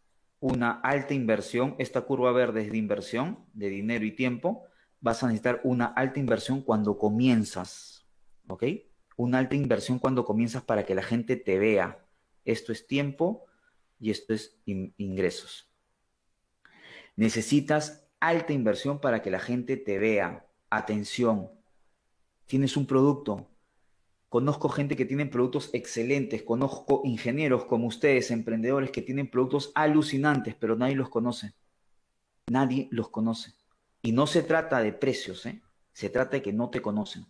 [0.40, 4.64] una alta inversión, esta curva verde es de inversión, de dinero y tiempo,
[5.00, 8.06] vas a necesitar una alta inversión cuando comienzas,
[8.48, 8.64] ¿ok?
[9.16, 12.04] Una alta inversión cuando comienzas para que la gente te vea.
[12.44, 13.46] Esto es tiempo
[14.00, 15.70] y esto es ingresos.
[17.16, 20.46] Necesitas alta inversión para que la gente te vea.
[20.70, 21.50] Atención.
[22.46, 23.52] Tienes un producto,
[24.32, 30.54] Conozco gente que tiene productos excelentes, conozco ingenieros como ustedes, emprendedores que tienen productos alucinantes,
[30.54, 31.52] pero nadie los conoce.
[32.46, 33.52] Nadie los conoce.
[34.00, 35.60] Y no se trata de precios, ¿eh?
[35.92, 37.26] se trata de que no te conocen.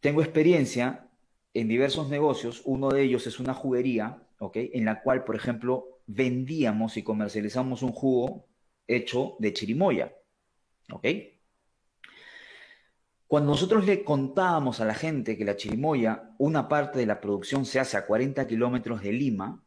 [0.00, 1.08] Tengo experiencia
[1.54, 4.56] en diversos negocios, uno de ellos es una juguería, ¿ok?
[4.56, 8.46] En la cual, por ejemplo, vendíamos y comercializamos un jugo
[8.86, 10.14] hecho de chirimoya,
[10.92, 11.06] ¿ok?
[13.26, 17.64] Cuando nosotros le contábamos a la gente que la chirimoya, una parte de la producción
[17.66, 19.64] se hace a 40 kilómetros de Lima,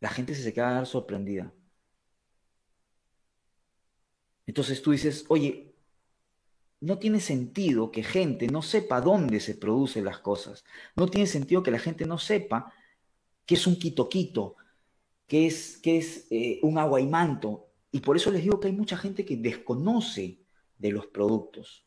[0.00, 1.52] la gente se quedaba sorprendida.
[4.46, 5.75] Entonces tú dices, oye,
[6.80, 10.64] no tiene sentido que gente no sepa dónde se producen las cosas.
[10.94, 12.72] No tiene sentido que la gente no sepa
[13.46, 14.56] qué es un quito-quito,
[15.26, 17.68] qué es, qué es eh, un aguaimanto.
[17.90, 20.40] Y por eso les digo que hay mucha gente que desconoce
[20.78, 21.85] de los productos.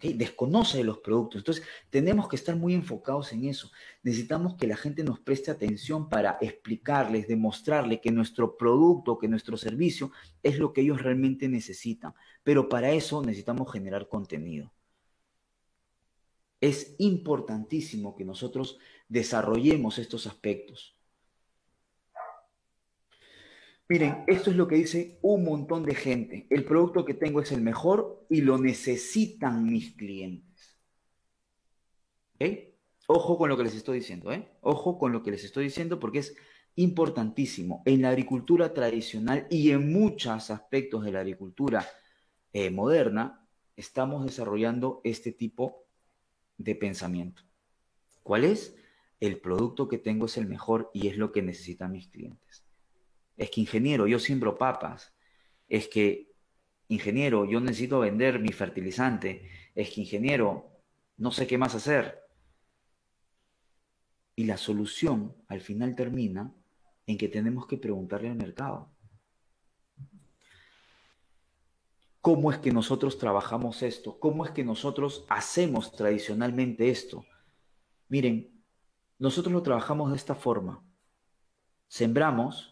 [0.00, 1.40] Desconoce de los productos.
[1.40, 3.70] Entonces, tenemos que estar muy enfocados en eso.
[4.02, 9.56] Necesitamos que la gente nos preste atención para explicarles, demostrarle que nuestro producto, que nuestro
[9.56, 10.10] servicio
[10.42, 12.14] es lo que ellos realmente necesitan.
[12.42, 14.72] Pero para eso necesitamos generar contenido.
[16.60, 18.78] Es importantísimo que nosotros
[19.08, 20.96] desarrollemos estos aspectos.
[23.88, 26.46] Miren, esto es lo que dice un montón de gente.
[26.50, 30.78] El producto que tengo es el mejor y lo necesitan mis clientes.
[33.06, 34.48] Ojo con lo que les estoy diciendo, ¿eh?
[34.60, 36.34] Ojo con lo que les estoy diciendo porque es
[36.76, 37.82] importantísimo.
[37.84, 41.86] En la agricultura tradicional y en muchos aspectos de la agricultura
[42.52, 45.84] eh, moderna, estamos desarrollando este tipo
[46.56, 47.42] de pensamiento.
[48.22, 48.76] ¿Cuál es?
[49.20, 52.61] El producto que tengo es el mejor y es lo que necesitan mis clientes.
[53.36, 55.12] Es que ingeniero, yo siembro papas.
[55.68, 56.32] Es que
[56.88, 59.48] ingeniero, yo necesito vender mi fertilizante.
[59.74, 60.80] Es que ingeniero,
[61.16, 62.20] no sé qué más hacer.
[64.34, 66.54] Y la solución al final termina
[67.06, 68.90] en que tenemos que preguntarle al mercado.
[72.20, 74.18] ¿Cómo es que nosotros trabajamos esto?
[74.20, 77.26] ¿Cómo es que nosotros hacemos tradicionalmente esto?
[78.08, 78.62] Miren,
[79.18, 80.84] nosotros lo trabajamos de esta forma.
[81.88, 82.71] Sembramos,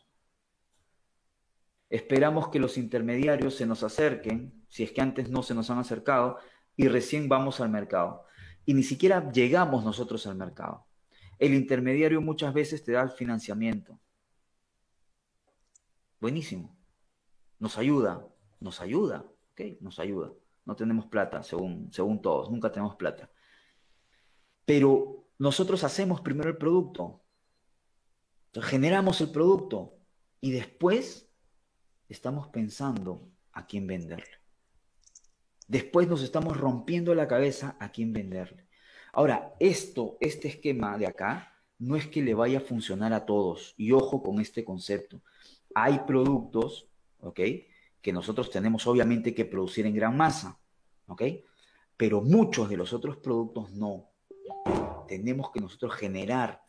[1.91, 5.79] Esperamos que los intermediarios se nos acerquen, si es que antes no se nos han
[5.79, 6.39] acercado,
[6.77, 8.25] y recién vamos al mercado.
[8.65, 10.87] Y ni siquiera llegamos nosotros al mercado.
[11.41, 13.99] El intermediario muchas veces te da el financiamiento.
[16.21, 16.77] Buenísimo.
[17.59, 18.27] Nos ayuda,
[18.61, 19.61] nos ayuda, ¿ok?
[19.81, 20.33] Nos ayuda.
[20.65, 23.31] No tenemos plata, según, según todos, nunca tenemos plata.
[24.65, 27.25] Pero nosotros hacemos primero el producto.
[28.53, 29.97] generamos el producto
[30.41, 31.30] y después
[32.11, 34.41] estamos pensando a quién venderle.
[35.69, 38.67] Después nos estamos rompiendo la cabeza a quién venderle.
[39.13, 43.75] Ahora, esto, este esquema de acá, no es que le vaya a funcionar a todos.
[43.77, 45.23] Y ojo con este concepto.
[45.75, 46.89] Hay productos,
[47.21, 47.41] ¿ok?
[48.03, 50.59] Que nosotros tenemos obviamente que producir en gran masa.
[51.97, 54.11] Pero muchos de los otros productos no.
[55.07, 56.63] Tenemos que nosotros generar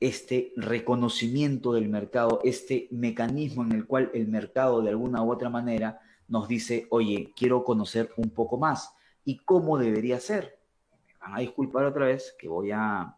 [0.00, 5.50] este reconocimiento del mercado, este mecanismo en el cual el mercado de alguna u otra
[5.50, 8.94] manera nos dice, oye, quiero conocer un poco más.
[9.24, 10.58] ¿Y cómo debería ser?
[11.06, 13.16] Me van a disculpar otra vez que voy a,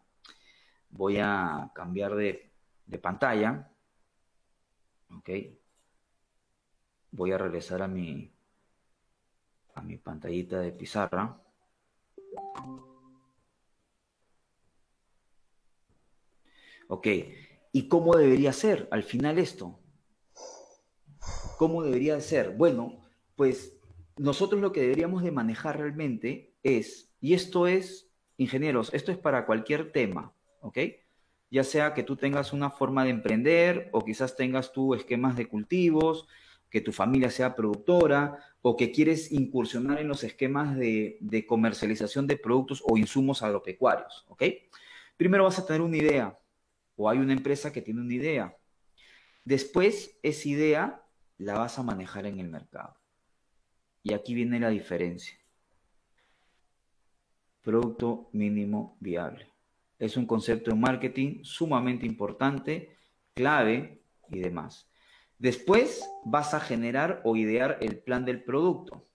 [0.89, 2.51] voy a cambiar de,
[2.85, 3.69] de pantalla.
[5.15, 5.29] Ok.
[7.11, 8.31] Voy a regresar a mi,
[9.75, 11.37] a mi pantallita de pizarra.
[16.91, 17.07] Ok,
[17.71, 19.79] ¿y cómo debería ser al final esto?
[21.57, 22.49] ¿Cómo debería ser?
[22.49, 22.99] Bueno,
[23.37, 23.77] pues
[24.17, 29.45] nosotros lo que deberíamos de manejar realmente es, y esto es, ingenieros, esto es para
[29.45, 30.79] cualquier tema, ¿ok?
[31.49, 35.47] Ya sea que tú tengas una forma de emprender o quizás tengas tú esquemas de
[35.47, 36.27] cultivos,
[36.69, 42.27] que tu familia sea productora o que quieres incursionar en los esquemas de, de comercialización
[42.27, 44.43] de productos o insumos agropecuarios, ¿ok?
[45.15, 46.37] Primero vas a tener una idea,
[47.01, 48.55] o hay una empresa que tiene una idea.
[49.43, 51.03] Después, esa idea
[51.39, 52.95] la vas a manejar en el mercado.
[54.03, 55.35] Y aquí viene la diferencia.
[57.63, 59.47] Producto mínimo viable.
[59.97, 62.95] Es un concepto de marketing sumamente importante,
[63.33, 64.87] clave y demás.
[65.39, 69.07] Después vas a generar o idear el plan del producto.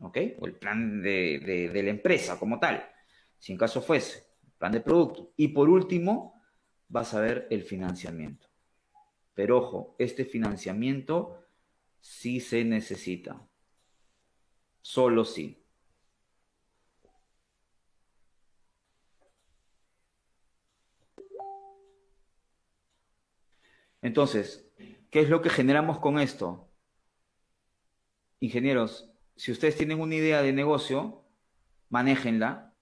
[0.00, 0.18] ¿Ok?
[0.40, 2.84] O el plan de, de la empresa como tal.
[3.38, 4.26] Si en caso fuese,
[4.58, 5.32] plan de producto.
[5.36, 6.41] Y por último,
[6.92, 8.48] vas a ver el financiamiento.
[9.34, 11.42] Pero ojo, este financiamiento
[12.00, 13.48] sí se necesita.
[14.82, 15.64] Solo sí.
[24.02, 24.68] Entonces,
[25.10, 26.68] ¿qué es lo que generamos con esto?
[28.40, 31.24] Ingenieros, si ustedes tienen una idea de negocio,
[31.88, 32.74] manéjenla,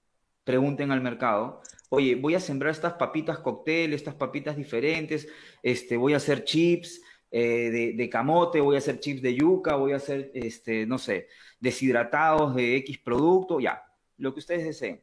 [0.43, 5.29] pregunten al mercado, oye, voy a sembrar estas papitas cóctel, estas papitas diferentes,
[5.63, 9.93] este, voy a hacer chips eh, de, camote, voy a hacer chips de yuca, voy
[9.93, 11.29] a hacer, este, no sé,
[11.61, 13.83] deshidratados de X producto, ya,
[14.19, 15.03] lo que ustedes deseen.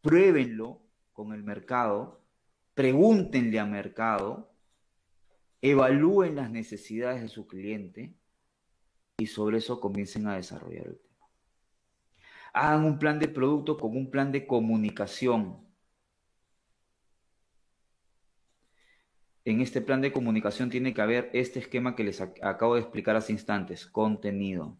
[0.00, 0.80] Pruébenlo
[1.12, 2.20] con el mercado,
[2.74, 4.52] pregúntenle al mercado,
[5.60, 8.14] evalúen las necesidades de su cliente
[9.18, 11.00] y sobre eso comiencen a desarrollar el
[12.54, 15.62] hagan un plan de producto con un plan de comunicación.
[19.44, 23.16] En este plan de comunicación tiene que haber este esquema que les acabo de explicar
[23.16, 24.78] hace instantes, contenido.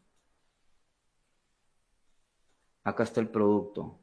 [2.85, 3.99] Acá está el producto.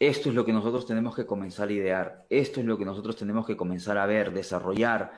[0.00, 2.26] Esto es lo que nosotros tenemos que comenzar a idear.
[2.30, 5.12] Esto es lo que nosotros tenemos que comenzar a ver, desarrollar.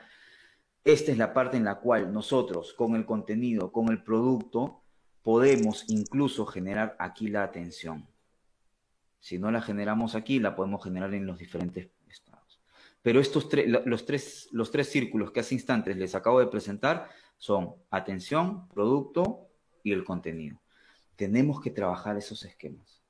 [0.83, 4.81] Esta es la parte en la cual nosotros, con el contenido, con el producto,
[5.21, 8.07] podemos incluso generar aquí la atención.
[9.19, 12.59] Si no la generamos aquí, la podemos generar en los diferentes estados.
[13.03, 13.47] Pero estos
[13.85, 19.49] los, tres, los tres círculos que hace instantes les acabo de presentar son atención, producto
[19.83, 20.59] y el contenido.
[21.15, 23.00] Tenemos que trabajar esos esquemas.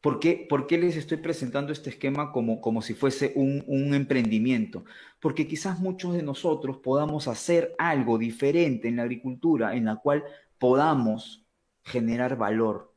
[0.00, 0.46] ¿Por qué,
[0.80, 4.84] les estoy presentando este esquema como, como si fuese un, un, emprendimiento?
[5.18, 10.22] Porque quizás muchos de nosotros podamos hacer algo diferente en la agricultura en la cual
[10.58, 11.44] podamos
[11.82, 12.94] generar valor.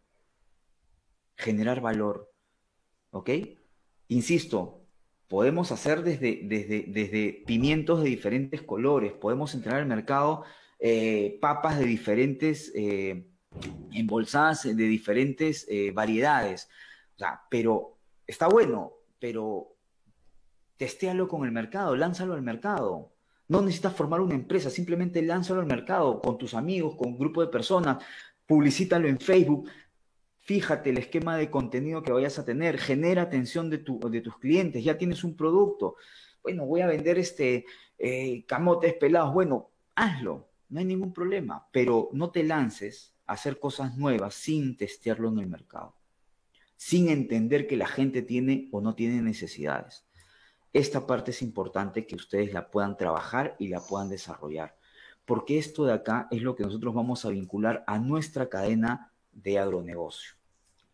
[1.37, 2.31] Generar valor.
[3.09, 3.31] ¿Ok?
[4.09, 4.81] Insisto,
[5.27, 10.43] podemos hacer desde, desde, desde pimientos de diferentes colores, podemos entrar al mercado
[10.79, 13.25] eh, papas de diferentes, eh,
[13.91, 16.69] embolsadas de diferentes eh, variedades
[17.49, 19.75] pero está bueno, pero
[20.77, 23.13] testéalo con el mercado, lánzalo al mercado.
[23.47, 27.41] No necesitas formar una empresa, simplemente lánzalo al mercado con tus amigos, con un grupo
[27.41, 28.03] de personas,
[28.47, 29.69] publicítalo en Facebook,
[30.39, 34.83] fíjate el esquema de contenido que vayas a tener, genera atención de, de tus clientes,
[34.83, 35.95] ya tienes un producto.
[36.41, 37.65] Bueno, voy a vender este
[37.99, 39.33] eh, camotes pelados.
[39.33, 44.75] Bueno, hazlo, no hay ningún problema, pero no te lances a hacer cosas nuevas sin
[44.77, 46.00] testearlo en el mercado
[46.81, 50.03] sin entender que la gente tiene o no tiene necesidades.
[50.73, 54.75] Esta parte es importante que ustedes la puedan trabajar y la puedan desarrollar,
[55.23, 59.59] porque esto de acá es lo que nosotros vamos a vincular a nuestra cadena de
[59.59, 60.33] agronegocio.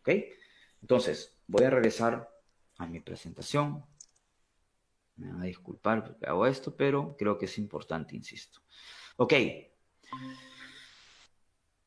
[0.00, 0.10] ¿Ok?
[0.82, 2.28] Entonces, voy a regresar
[2.76, 3.82] a mi presentación.
[5.16, 8.60] Me van a disculpar porque hago esto, pero creo que es importante, insisto.
[9.16, 9.32] Ok.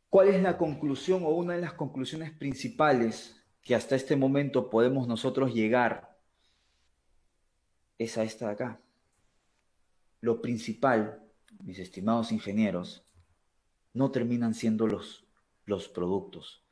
[0.09, 5.07] ¿Cuál es la conclusión o una de las conclusiones principales que hasta este momento podemos
[5.07, 6.17] nosotros llegar
[7.97, 8.81] es a esta de acá.
[10.19, 11.21] Lo principal,
[11.63, 13.03] mis estimados ingenieros,
[13.93, 15.25] no terminan siendo los,
[15.65, 16.63] los productos.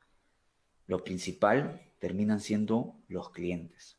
[0.87, 3.97] Lo principal terminan siendo los clientes.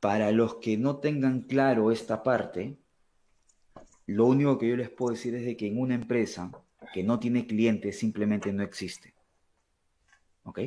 [0.00, 2.78] Para los que no tengan claro esta parte,
[4.06, 6.50] lo único que yo les puedo decir es de que en una empresa
[6.92, 9.14] que no tiene clientes simplemente no existe.
[10.44, 10.60] ¿Ok?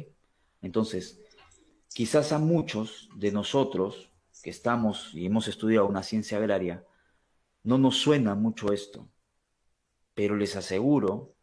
[0.66, 1.20] Entonces,
[1.94, 4.10] quizás a muchos de nosotros
[4.42, 6.84] que estamos y hemos estudiado una ciencia agraria,
[7.62, 9.08] no nos suena mucho esto,
[10.16, 11.36] pero les aseguro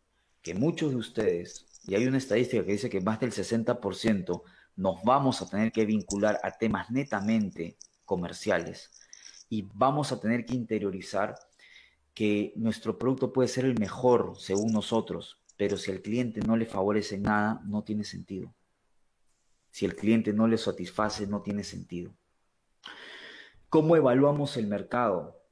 [0.42, 4.42] que muchos de ustedes, y hay una estadística que dice que más del 60%
[4.74, 8.90] nos vamos a tener que vincular a temas netamente comerciales
[9.48, 11.36] y vamos a tener que interiorizar
[12.12, 16.66] que nuestro producto puede ser el mejor según nosotros, pero si al cliente no le
[16.66, 18.52] favorece nada, no tiene sentido.
[19.72, 22.12] Si el cliente no le satisface, no tiene sentido.
[23.70, 25.42] ¿Cómo evaluamos el mercado?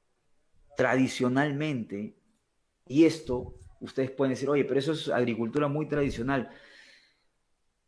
[0.76, 2.14] Tradicionalmente,
[2.86, 6.50] y esto, ustedes pueden decir, oye, pero eso es agricultura muy tradicional.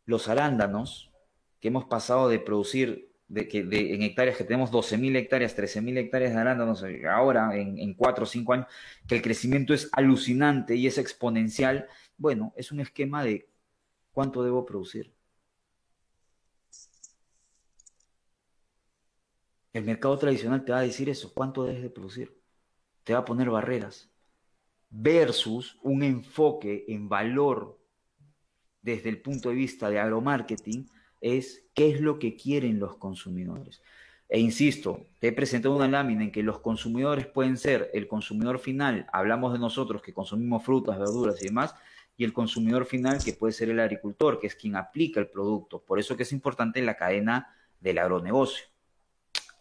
[0.05, 1.11] Los arándanos,
[1.59, 6.33] que hemos pasado de producir de que en hectáreas que tenemos 12.000 hectáreas, 13.000 hectáreas
[6.33, 8.67] de arándanos ahora en, en 4 o 5 años,
[9.07, 13.47] que el crecimiento es alucinante y es exponencial, bueno, es un esquema de
[14.11, 15.13] cuánto debo producir.
[19.73, 22.39] El mercado tradicional te va a decir eso, cuánto debes de producir.
[23.03, 24.09] Te va a poner barreras.
[24.91, 27.79] Versus un enfoque en valor
[28.83, 30.87] desde el punto de vista de agromarketing
[31.21, 33.81] es qué es lo que quieren los consumidores.
[34.29, 38.59] E insisto, te he presentado una lámina en que los consumidores pueden ser el consumidor
[38.59, 41.75] final, hablamos de nosotros que consumimos frutas, verduras y demás,
[42.15, 45.81] y el consumidor final que puede ser el agricultor, que es quien aplica el producto.
[45.81, 48.72] Por eso que es importante la cadena del agronegocio.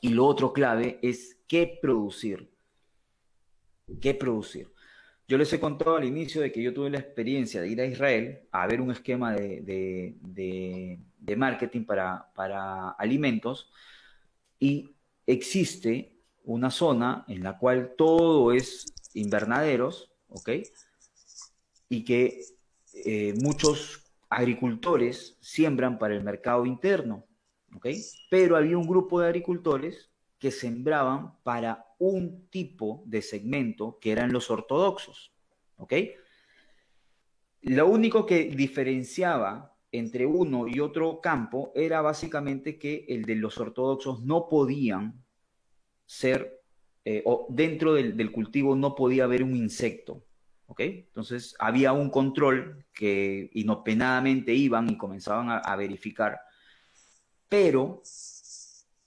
[0.02, 2.52] Y lo otro clave es qué producir.
[4.00, 4.72] ¿Qué producir?
[5.28, 7.86] Yo les he contado al inicio de que yo tuve la experiencia de ir a
[7.86, 10.98] Israel a ver un esquema de,
[11.36, 13.70] marketing para, para alimentos
[14.58, 14.90] y
[15.24, 20.50] existe una zona en la cual todo es invernaderos, ¿ok?
[21.88, 22.40] Y que
[23.04, 27.24] eh, muchos agricultores siembran para el mercado interno.
[28.30, 34.32] Pero había un grupo de agricultores que sembraban para un tipo de segmento que eran
[34.32, 35.32] los ortodoxos.
[37.62, 43.58] Lo único que diferenciaba entre uno y otro campo era básicamente que el de los
[43.58, 45.22] ortodoxos no podían
[46.06, 46.62] ser
[47.04, 50.24] eh, o dentro del, cultivo no podía haber un insecto.
[50.78, 56.40] Entonces había un control que inopenadamente iban y comenzaban a, verificar,
[57.52, 58.00] pero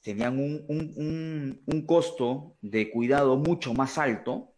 [0.01, 4.53] tenían un, un, costo de cuidado mucho más alto,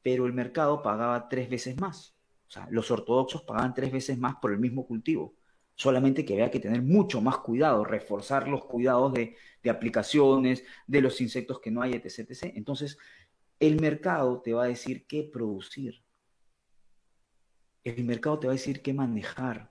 [0.00, 2.14] pero el mercado pagaba tres veces más.
[2.46, 5.34] O sea, los ortodoxos pagaban tres veces más por el mismo cultivo
[5.74, 9.34] solamente que había que tener mucho más cuidado, reforzar los cuidados de,
[9.68, 12.30] aplicaciones, de los insectos que no hay, etc.
[12.54, 12.96] Entonces,
[13.58, 16.04] el mercado te va a decir qué producir.
[17.82, 19.69] El mercado te va a decir qué manejar.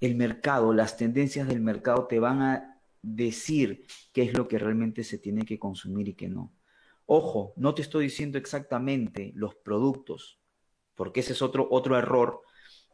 [0.00, 5.04] El mercado, las tendencias del mercado te van a decir qué es lo que realmente
[5.04, 6.52] se tiene que consumir y qué no.
[7.06, 10.40] Ojo, no te estoy diciendo exactamente los productos,
[10.94, 12.42] porque ese es otro, otro error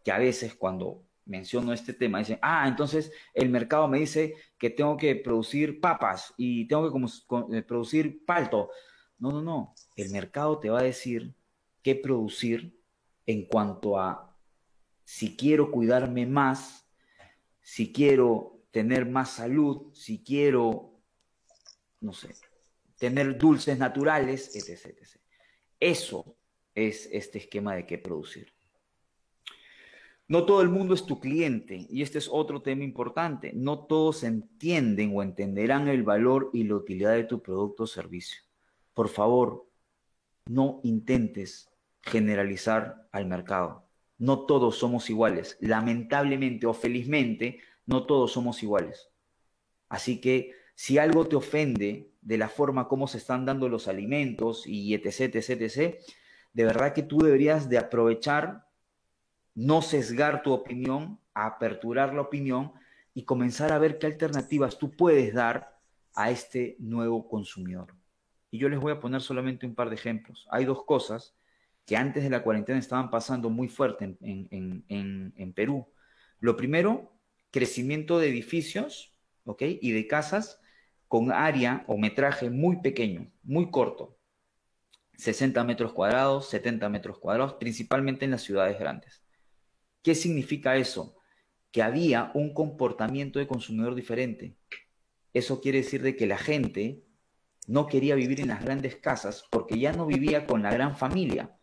[0.05, 4.71] que a veces cuando menciono este tema, dicen, ah, entonces el mercado me dice que
[4.71, 8.71] tengo que producir papas y tengo que eh, producir palto.
[9.19, 9.75] No, no, no.
[9.97, 11.35] El mercado te va a decir
[11.83, 12.79] qué producir
[13.27, 14.37] en cuanto a
[15.05, 16.84] si quiero cuidarme más,
[17.65, 21.01] si quiero tener más salud, si quiero,
[22.01, 22.35] no sé,
[22.99, 24.85] tener dulces naturales, etc.
[24.85, 25.21] etc.
[25.81, 26.37] Eso
[26.75, 28.53] es este esquema de qué producir.
[30.29, 33.53] No todo el mundo es tu cliente y este es otro tema importante.
[33.55, 38.43] No todos entienden o entenderán el valor y la utilidad de tu producto o servicio.
[38.93, 39.67] Por favor,
[40.47, 41.71] no intentes
[42.03, 43.84] generalizar al mercado.
[44.25, 45.59] No todos somos iguales.
[45.61, 49.11] Lamentablemente o felizmente, no todos somos iguales.
[49.91, 54.67] Así que si algo te ofende de la forma como se están dando los alimentos
[54.67, 55.99] y etc, etc, etc,
[56.55, 58.67] de verdad que tú deberías de aprovechar
[59.55, 62.73] no sesgar tu opinión, aperturar la opinión
[63.13, 65.79] y comenzar a ver qué alternativas tú puedes dar
[66.15, 67.95] a este nuevo consumidor.
[68.51, 70.49] Y yo les voy a poner solamente un par de ejemplos.
[70.51, 71.35] Hay dos cosas
[71.87, 75.93] que antes de la cuarentena estaban pasando muy fuerte en, Perú.
[76.41, 77.13] Lo primero,
[77.51, 79.13] crecimiento de edificios
[79.45, 79.63] ¿ok?
[79.81, 80.61] y de casas
[81.09, 84.19] con área o metraje muy pequeño, muy corto.
[85.17, 89.23] 60 metros cuadrados, 70 metros cuadrados, principalmente en las ciudades grandes.
[90.03, 91.17] ¿Qué significa eso?
[91.71, 94.57] Que había un comportamiento de consumidor diferente.
[95.33, 97.05] Eso quiere decir de que la gente
[97.67, 101.57] no quería vivir en las grandes casas porque ya no vivía con la gran familia.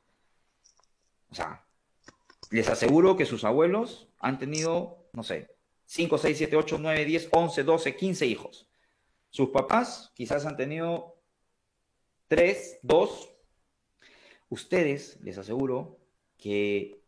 [1.32, 1.66] O sea,
[2.50, 5.56] les aseguro que sus abuelos han tenido, no sé,
[5.86, 8.68] 5, 6, 7, 8, 9, 10, 11, 12, 15 hijos.
[9.30, 11.18] Sus papás quizás han tenido
[12.28, 13.30] 3, 2.
[14.50, 16.00] Ustedes, les aseguro
[16.38, 17.02] que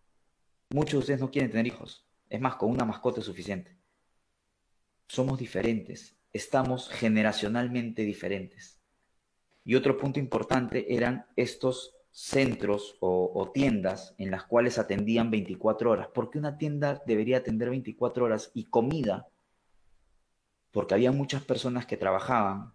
[0.74, 2.04] Muchos de ustedes no quieren tener hijos.
[2.32, 3.78] Es más, con una mascota es suficiente.
[5.08, 6.18] Somos diferentes.
[6.32, 8.82] Estamos generacionalmente diferentes.
[9.64, 16.08] Y otro punto importante eran estos centros o, tiendas en las cuales atendían 24 horas.
[16.08, 19.28] ¿Por qué una tienda debería atender 24 horas y comida?
[20.72, 22.74] Porque había muchas personas que trabajaban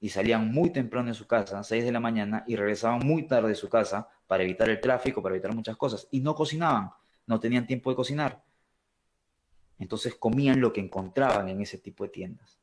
[0.00, 3.50] y salían muy temprano de su casa, 6 de la mañana, y regresaban muy tarde
[3.50, 6.90] de su casa para evitar el tráfico, para evitar muchas cosas, y no cocinaban
[7.26, 8.42] no tenían tiempo de cocinar.
[9.78, 12.58] Entonces comían lo que encontraban en ese tipo de tiendas.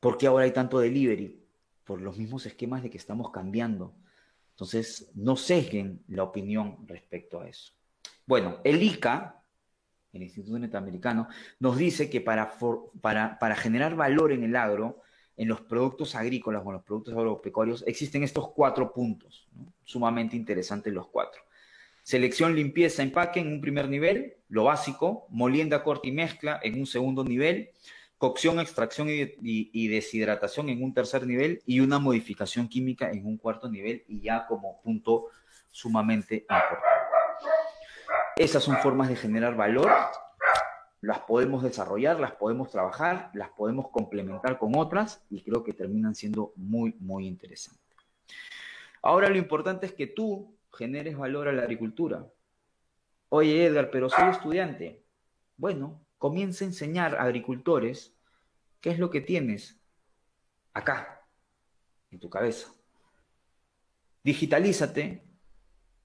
[0.00, 1.46] ¿Por qué ahora hay tanto delivery?
[1.84, 3.94] Por los mismos esquemas de que estamos cambiando.
[4.52, 7.72] Entonces, no sesguen la opinión respecto a eso.
[8.26, 9.42] Bueno, el ICA,
[10.12, 11.28] el Instituto Norteamericano,
[11.58, 15.00] nos dice que para, generar valor en el agro,
[15.36, 19.48] en los productos agrícolas o en los productos agropecuarios, existen estos cuatro puntos,
[19.84, 21.42] sumamente interesantes los cuatro.
[22.02, 26.86] Selección, limpieza, empaque en un primer nivel, lo básico, molienda, corte y mezcla en un
[26.86, 27.70] segundo nivel,
[28.22, 33.68] cocción, extracción y, deshidratación en un tercer nivel y una modificación química en un cuarto
[33.68, 35.26] nivel y ya como punto
[35.72, 36.86] sumamente importante.
[38.36, 39.90] Esas son formas de generar valor,
[41.00, 46.14] las podemos desarrollar, las podemos trabajar, las podemos complementar con otras y creo que terminan
[46.14, 47.96] siendo muy, muy interesantes.
[49.02, 52.24] Ahora lo importante es que tú generes valor a la agricultura.
[53.30, 55.02] Oye, Edgar, pero soy estudiante.
[55.56, 58.14] Bueno, comienza a enseñar a agricultores
[58.80, 59.82] qué es lo que tienes
[60.72, 61.26] acá,
[62.12, 62.72] en tu cabeza.
[64.22, 65.24] Digitalízate,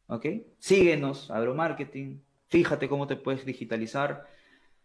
[0.08, 0.26] ¿ok?
[0.58, 4.26] Síguenos, agromarketing, fíjate cómo te puedes digitalizar.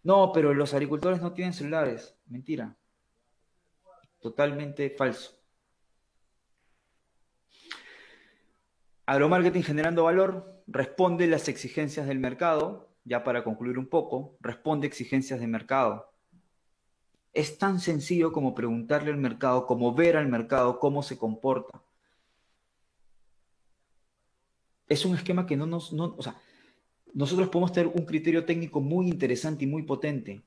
[0.03, 2.15] No, pero los agricultores no tienen celulares.
[2.27, 2.77] Mentira.
[4.21, 5.41] Totalmente falso.
[9.07, 15.41] Agromarketing generando valor responde las exigencias del mercado, ya para concluir un poco, responde exigencias
[15.41, 16.13] de mercado.
[17.33, 21.83] Es tan sencillo como preguntarle al mercado, como ver al mercado cómo se comporta.
[24.89, 26.37] Es un esquema que no nos, no, o sea,
[27.15, 30.43] nosotros podemos tener un criterio técnico muy interesante y muy potente,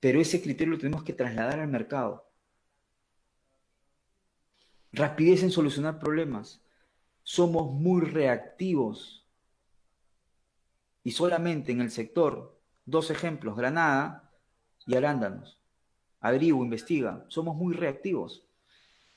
[0.00, 2.30] pero ese criterio lo tenemos que trasladar al mercado.
[4.92, 6.62] Rapidez en solucionar problemas.
[7.22, 9.19] Somos muy reactivos.
[11.02, 14.32] Y solamente en el sector, dos ejemplos, Granada
[14.86, 15.60] y Arándanos.
[16.20, 17.24] Averigua, investiga.
[17.28, 18.46] Somos muy reactivos.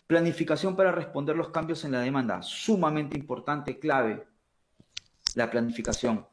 [0.07, 2.41] Planificación para responder los cambios en la demanda.
[2.41, 4.27] Sumamente importante, clave.
[5.36, 6.27] La planificación.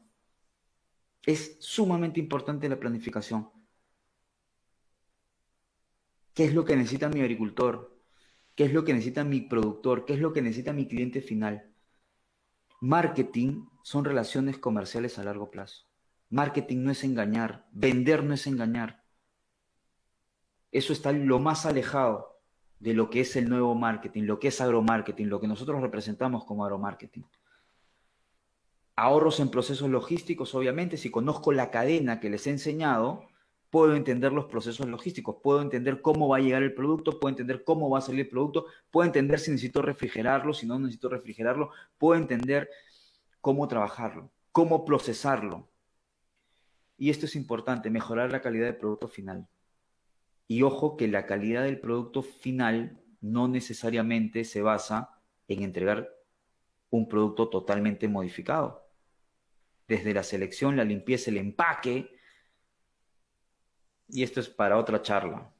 [1.25, 3.49] Es sumamente importante la planificación.
[6.33, 7.99] ¿Qué es lo que necesita mi agricultor?
[8.55, 10.05] ¿Qué es lo que necesita mi productor?
[10.05, 11.73] ¿Qué es lo que necesita mi cliente final?
[12.79, 15.85] Marketing son relaciones comerciales a largo plazo.
[16.29, 19.03] Marketing no es engañar, vender no es engañar.
[20.71, 22.39] Eso está lo más alejado
[22.79, 26.45] de lo que es el nuevo marketing, lo que es agromarketing, lo que nosotros representamos
[26.45, 27.25] como agromarketing.
[28.95, 33.27] Ahorros en procesos logísticos, obviamente, si conozco la cadena que les he enseñado,
[33.69, 37.63] puedo entender los procesos logísticos, puedo entender cómo va a llegar el producto, puedo entender
[37.63, 41.71] cómo va a salir el producto, puedo entender si necesito refrigerarlo, si no necesito refrigerarlo,
[41.97, 42.69] puedo entender
[43.41, 45.69] cómo trabajarlo, cómo procesarlo.
[46.97, 49.47] Y esto es importante, mejorar la calidad del producto final.
[50.47, 56.09] Y ojo que la calidad del producto final no necesariamente se basa en entregar
[56.89, 58.87] un producto totalmente modificado.
[59.87, 62.15] Desde la selección, la limpieza, el empaque,
[64.07, 65.53] y esto es para otra charla,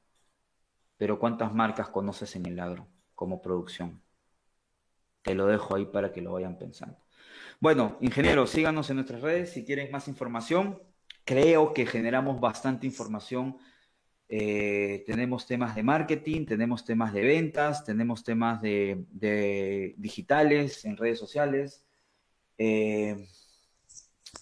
[0.97, 4.03] pero ¿cuántas marcas conoces en el agro como producción?
[5.23, 7.00] Te lo dejo ahí para que lo vayan pensando.
[7.61, 10.81] Bueno, ingenieros, síganos en nuestras redes si quieren más información.
[11.23, 13.55] Creo que generamos bastante información.
[14.29, 21.19] Eh, tenemos temas de marketing, tenemos temas de ventas, tenemos temas de, digitales en redes
[21.19, 21.85] sociales.
[22.57, 23.27] Eh,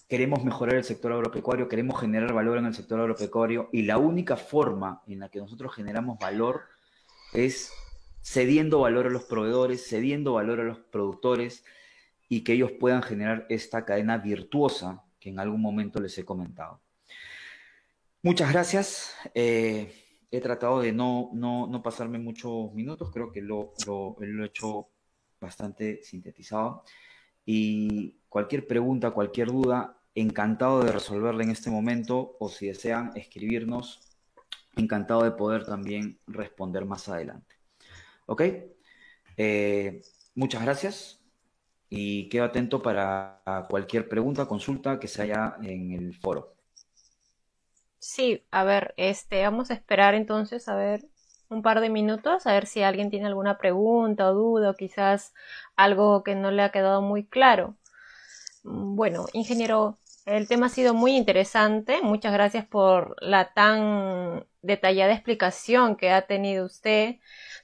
[0.08, 4.38] queremos mejorar el sector agropecuario, queremos generar valor en el sector agropecuario y la única
[4.38, 6.62] forma en la que nosotros generamos valor
[7.34, 7.70] es
[8.22, 11.64] cediendo valor a los proveedores, cediendo valor a los productores
[12.30, 16.80] y que ellos puedan generar esta cadena virtuosa que en algún momento les he comentado.
[18.22, 19.14] Muchas gracias.
[19.34, 19.92] Eh,
[20.30, 24.90] he tratado de no, no, pasarme muchos minutos, creo que lo, lo, lo he hecho
[25.40, 26.84] bastante sintetizado.
[27.44, 34.00] Y cualquier pregunta, cualquier duda, encantado de resolverla en este momento o si desean escribirnos,
[34.76, 37.56] encantado de poder también responder más adelante.
[38.26, 38.42] ¿Ok?
[39.36, 40.02] Eh,
[40.36, 41.19] muchas gracias
[41.90, 46.54] y quedo atento para cualquier pregunta, consulta que se haya en el foro.
[47.98, 51.04] Sí, a ver, este, vamos a esperar entonces a ver
[51.50, 55.34] un par de minutos a ver si alguien tiene alguna pregunta o duda o quizás
[55.76, 57.76] algo que no le ha quedado muy claro.
[58.64, 62.02] Mm, bueno, ingeniero, el tema ha sido muy interesante.
[62.02, 67.16] Muchas gracias por la tan detallada explicación que ha tenido usted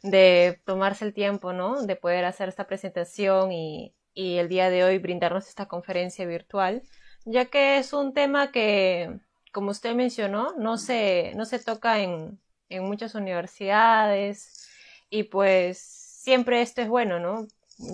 [0.03, 1.83] de tomarse el tiempo, ¿no?
[1.85, 6.83] De poder hacer esta presentación y, y el día de hoy brindarnos esta conferencia virtual,
[7.27, 9.21] ya que es un tema que,
[9.53, 12.41] como usted mencionó, no se, no se toca en,
[12.71, 14.69] en muchas universidades
[15.11, 17.47] y pues siempre esto es bueno, ¿no?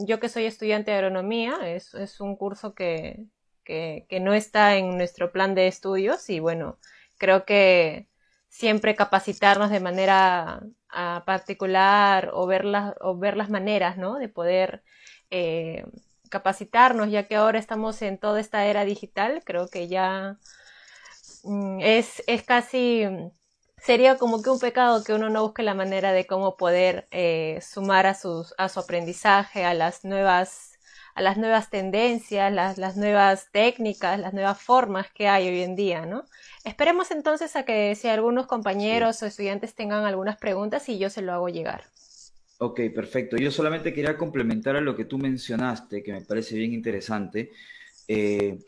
[0.07, 3.27] Yo que soy estudiante de agronomía, es, es un curso que,
[3.65, 6.79] que, no está en nuestro plan de estudios y bueno,
[7.19, 8.09] creo que
[8.49, 14.19] siempre capacitarnos de manera ah, particular o ver, las, o ver las maneras, ¿no?
[14.19, 14.85] De poder
[15.31, 15.85] eh,
[16.33, 20.39] capacitarnos, ya que ahora estamos en toda esta era digital, creo que ya
[21.45, 23.07] mm, es, es casi
[23.79, 27.61] sería como que un pecado que uno no busque la manera de cómo poder eh,
[27.63, 30.71] sumar a, sus, a su aprendizaje, a las nuevas
[31.15, 35.77] a las nuevas tendencias, las, las, nuevas técnicas, las nuevas formas que hay hoy en
[35.77, 36.25] día, ¿no?
[36.65, 41.21] Esperemos entonces a que si algunos compañeros o estudiantes tengan algunas preguntas y yo se
[41.21, 41.85] lo hago llegar.
[42.59, 43.37] Ok, perfecto.
[43.37, 47.51] Yo solamente quería complementar a lo que tú mencionaste, que me parece bien interesante.
[48.07, 48.59] Eh,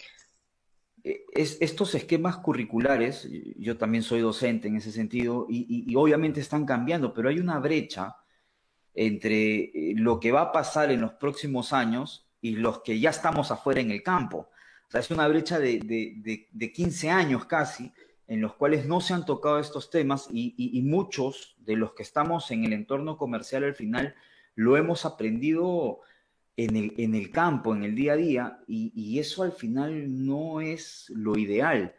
[1.05, 7.13] es, estos esquemas curriculares, yo también soy docente en ese sentido, y, obviamente están cambiando,
[7.13, 8.17] pero hay una brecha
[8.95, 13.11] entre eh, lo que va a pasar en los próximos años y los que ya
[13.11, 14.49] estamos afuera en el campo.
[14.89, 15.81] O sea, es una brecha de,
[16.53, 17.93] de, 15 años casi,
[18.27, 22.51] en los cuales no se han tocado estos temas y, muchos de los que estamos
[22.51, 24.15] en el entorno comercial al final
[24.55, 26.01] lo hemos aprendido
[26.57, 30.61] en el, en el campo, en el día a día, y, eso al final no
[30.61, 31.95] es lo ideal,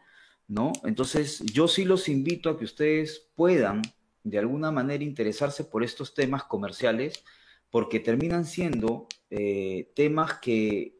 [0.47, 0.71] ¿no?
[0.83, 3.81] Entonces, yo sí los invito a que ustedes puedan,
[4.23, 7.23] de alguna manera, interesarse por estos temas comerciales,
[7.69, 10.94] porque terminan siendo eh, temas que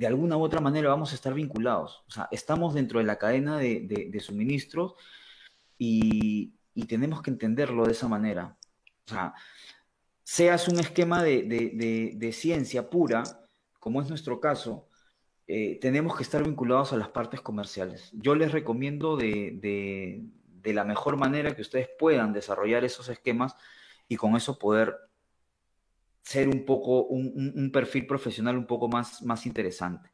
[0.00, 2.02] de alguna u otra manera vamos a estar vinculados.
[2.08, 4.94] O sea, estamos dentro de la cadena de, suministros
[5.76, 6.54] y,
[6.88, 8.56] tenemos que entenderlo de esa manera.
[9.06, 9.34] O sea,
[10.22, 13.24] seas un esquema de, ciencia pura,
[13.78, 14.88] como es nuestro caso,
[15.46, 18.08] eh, tenemos que estar vinculados a las partes comerciales.
[18.14, 20.24] Yo les recomiendo de,
[20.64, 23.54] la mejor manera que ustedes puedan desarrollar esos esquemas
[24.08, 24.96] y con eso poder
[26.22, 30.10] ser un poco, un, perfil profesional un poco más, más interesante.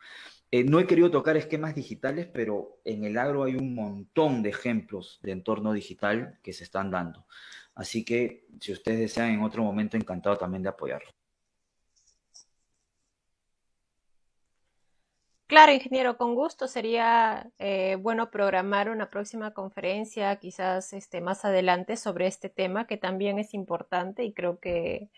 [0.50, 4.50] Eh, no he querido tocar esquemas digitales, pero en el agro hay un montón de
[4.50, 7.26] ejemplos de entorno digital que se están dando.
[7.74, 11.10] Así que si ustedes desean en otro momento, encantado también de apoyarlo.
[15.48, 21.96] Claro, ingeniero, con gusto sería eh, bueno programar una próxima conferencia, quizás este, más adelante,
[21.96, 25.08] sobre este tema que también es importante y creo que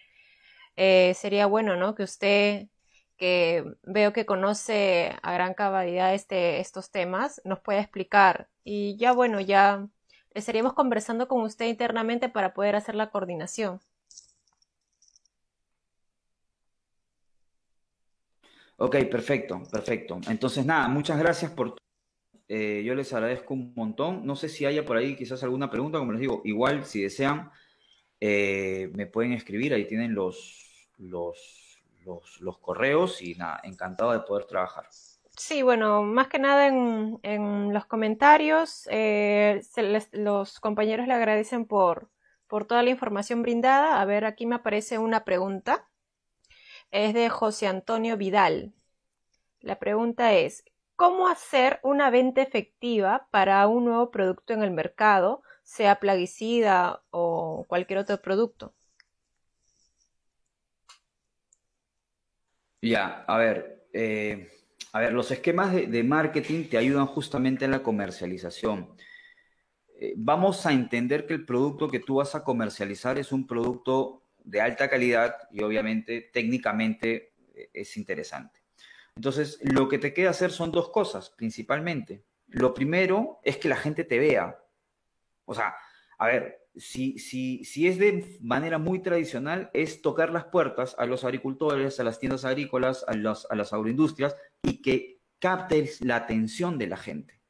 [0.80, 1.96] eh, sería bueno, ¿no?
[1.96, 2.68] Que usted,
[3.16, 8.48] que veo que conoce a gran cabalidad este, estos temas, nos pueda explicar.
[8.62, 9.88] Y ya, bueno, ya
[10.34, 13.80] estaríamos conversando con usted internamente para poder hacer la coordinación.
[18.76, 20.20] Ok, perfecto, perfecto.
[20.28, 21.76] Entonces, nada, muchas gracias por...
[22.46, 24.24] Eh, yo les agradezco un montón.
[24.24, 27.50] No sé si haya por ahí quizás alguna pregunta, como les digo, igual si desean,
[28.20, 30.67] eh, me pueden escribir, ahí tienen los,
[30.98, 31.82] los,
[32.40, 34.86] los, correos y nada, encantado de poder trabajar.
[35.36, 39.62] Sí, bueno, más que nada en, en los comentarios, eh,
[40.12, 42.10] los compañeros le agradecen por,
[42.48, 44.00] por toda la información brindada.
[44.00, 45.88] A ver, aquí me aparece una pregunta.
[46.90, 48.72] Es de José Antonio Vidal.
[49.60, 50.64] La pregunta es,
[50.96, 57.66] ¿cómo hacer una venta efectiva para un nuevo producto en el mercado, sea plaguicida o
[57.68, 58.74] cualquier otro producto?
[62.80, 64.50] Ya, a ver, eh,
[64.92, 68.94] a ver, los esquemas de, marketing te ayudan justamente en la comercialización.
[70.00, 74.22] Eh, vamos a entender que el producto que tú vas a comercializar es un producto
[74.44, 78.60] de alta calidad y obviamente técnicamente eh, es interesante.
[79.16, 82.22] Entonces, lo que te queda hacer son dos cosas, principalmente.
[82.46, 84.56] Lo primero es que la gente te vea.
[85.44, 85.74] O sea,
[86.18, 91.06] a ver, si, si, si es de manera muy tradicional, es tocar las puertas a
[91.06, 96.78] los agricultores, a las tiendas agrícolas, a, a las agroindustrias y que captes la atención
[96.78, 97.40] de la gente.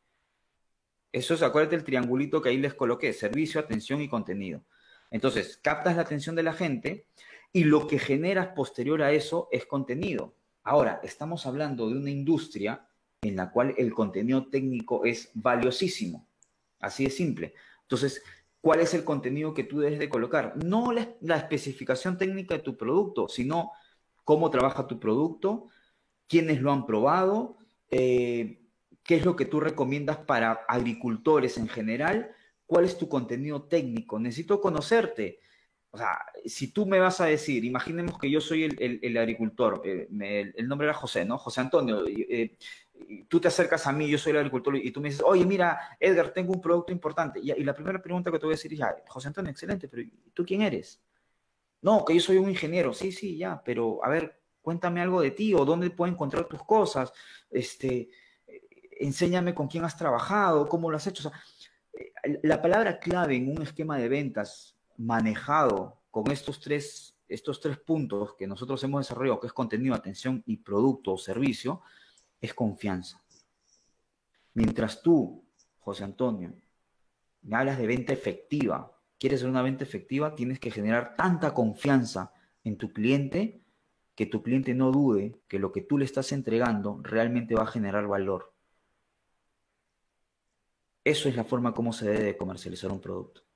[1.12, 4.62] Eso es, acuérdate el triangulito que ahí les coloqué, servicio, atención y contenido.
[5.11, 7.07] Entonces, captas la atención de la gente
[7.53, 10.35] y lo que generas posterior a eso es contenido.
[10.62, 12.87] Ahora, estamos hablando de una industria
[13.22, 16.26] en la cual el contenido técnico es valiosísimo.
[16.79, 17.55] Así de simple.
[17.83, 18.22] Entonces,
[18.61, 20.55] cuál es el contenido que tú debes de colocar.
[20.65, 23.73] No la, especificación técnica de tu producto, sino
[24.25, 25.69] cómo trabaja tu producto,
[26.27, 27.59] quiénes lo han probado,
[27.91, 28.61] eh,
[29.03, 32.31] qué es lo que tú recomiendas para agricultores en general,
[32.67, 34.19] cuál es tu contenido técnico.
[34.19, 35.41] Necesito conocerte.
[35.91, 40.53] O sea, si tú me vas a decir, imaginemos que yo soy el, agricultor, eh,
[40.55, 41.39] el, nombre era José, ¿no?
[41.39, 42.59] José Antonio, eh,
[43.29, 45.97] tú te acercas a mí, yo soy el agricultor, y tú me dices, oye, mira,
[46.01, 47.41] Edgar, tengo un producto importante.
[47.41, 50.03] Y, la primera pregunta que te voy a decir es, ya, José Antonio, excelente, pero
[50.35, 51.01] ¿tú quién eres?
[51.81, 52.93] No, que yo soy un ingeniero.
[52.93, 56.63] Sí, sí, ya, pero a ver, cuéntame algo de ti o dónde puedo encontrar tus
[56.65, 57.13] cosas.
[57.51, 58.09] Este,
[58.99, 61.31] enséñame con quién has trabajado, cómo lo has hecho.
[61.93, 67.79] Eh, la palabra clave en un esquema de ventas manejado con estos tres, estos tres
[67.79, 71.83] puntos que nosotros hemos desarrollado, que es contenido, atención y producto o servicio,
[72.41, 73.22] es confianza.
[74.55, 75.45] Mientras tú,
[75.78, 76.53] José Antonio,
[77.43, 82.32] me hablas de venta efectiva, quieres ser una venta efectiva, tienes que generar tanta confianza
[82.64, 83.62] en tu cliente
[84.14, 87.66] que tu cliente no dude que lo que tú le estás entregando realmente va a
[87.66, 88.53] generar valor.
[91.05, 93.48] Eso es la forma como se debe comercializar un producto.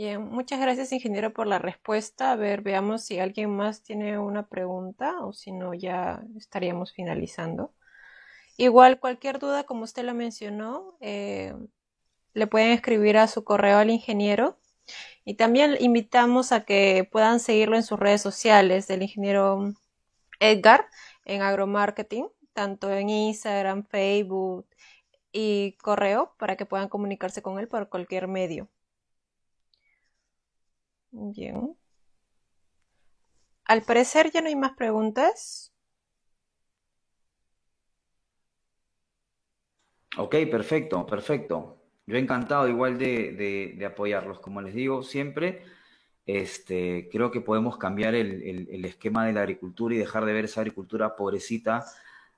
[0.00, 2.30] Bien, muchas gracias, ingeniero, por la respuesta.
[2.30, 7.74] A ver, veamos si alguien más tiene una pregunta o si no, ya estaríamos finalizando.
[8.56, 11.52] Igual, cualquier duda, como usted lo mencionó, eh,
[12.34, 14.60] le pueden escribir a su correo al ingeniero.
[15.24, 19.74] Y también invitamos a que puedan seguirlo en sus redes sociales del ingeniero
[20.40, 20.86] Edgar
[21.24, 24.68] en agromarketing, tanto en Instagram, Facebook
[25.32, 28.68] y correo, para que puedan comunicarse con él por cualquier medio.
[31.10, 31.76] Bien.
[33.64, 35.72] Al parecer ya no hay más preguntas.
[40.16, 41.78] Ok, perfecto, perfecto.
[42.06, 45.62] Yo encantado igual de, apoyarlos, como les digo siempre.
[46.26, 50.60] este, creo que podemos cambiar el, esquema de la agricultura y dejar de ver esa
[50.62, 51.84] agricultura pobrecita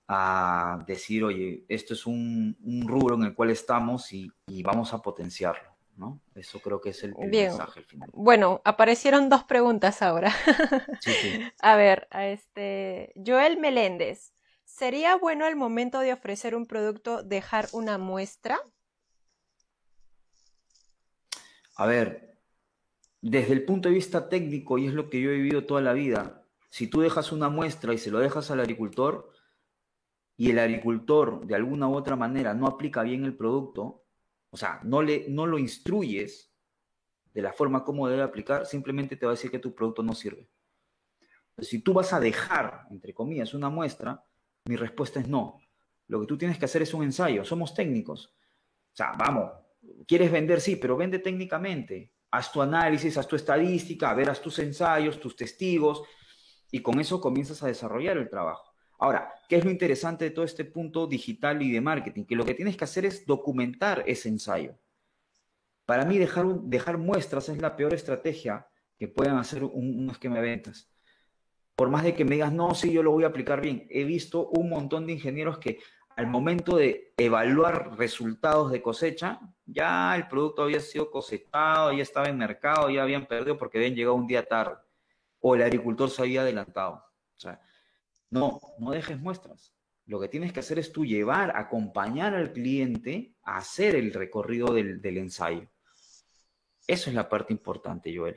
[0.09, 2.57] a decir, oye, esto es un,
[2.87, 5.70] rubro en el cual estamos y, vamos a potenciarlo.
[5.97, 6.21] ¿No?
[6.35, 8.11] Eso creo que es el, mensaje al final.
[8.13, 10.33] Bueno, aparecieron dos preguntas ahora.
[11.61, 14.33] A ver, a este Joel Meléndez.
[14.65, 18.59] ¿Sería bueno el momento de ofrecer un producto dejar una muestra?
[21.75, 22.39] A ver,
[23.21, 25.93] desde el punto de vista técnico, y es lo que yo he vivido toda la
[25.93, 29.33] vida, si tú dejas una muestra y se lo dejas al agricultor,
[30.37, 34.00] y el agricultor de alguna u otra manera no aplica bien el producto,
[34.51, 36.53] o sea, no, le, no lo instruyes
[37.33, 40.15] de la forma como debe aplicar, simplemente te va a decir que tu producto no
[40.15, 40.49] sirve.
[41.59, 44.25] Si tú vas a dejar, entre comillas, una muestra,
[44.65, 45.61] mi respuesta es no.
[46.09, 47.45] Lo que tú tienes que hacer es un ensayo.
[47.45, 48.35] Somos técnicos.
[48.93, 49.53] O sea, vamos,
[50.07, 54.41] quieres vender, sí, pero vende técnicamente haz tu análisis, haz tu estadística, a ver, haz
[54.41, 56.03] tus ensayos, tus testigos,
[56.71, 58.70] y con eso comienzas a desarrollar el trabajo.
[59.01, 62.25] Ahora, ¿qué es lo interesante de todo este punto digital y de marketing?
[62.25, 64.75] Que lo que tienes que hacer es documentar ese ensayo.
[65.87, 70.37] Para mí, dejar, dejar muestras es la peor estrategia que puedan hacer un, un esquema
[70.37, 70.91] de ventas.
[71.75, 73.87] Por más de que me digas, no, sí, yo lo voy a aplicar bien.
[73.89, 75.79] He visto un montón de ingenieros que
[76.15, 82.29] al momento de evaluar resultados de cosecha, ya el producto había sido cosechado, ya estaba
[82.29, 84.77] en mercado, ya habían perdido porque habían llegado un día tarde,
[85.41, 86.97] o el agricultor se había adelantado.
[87.37, 87.59] O sea,
[88.31, 89.75] no, no dejes muestras.
[90.07, 94.73] Lo que tienes que hacer es tú llevar, acompañar al cliente a hacer el recorrido
[94.73, 95.71] del, ensayo.
[96.87, 98.37] Eso es la parte importante, Joel.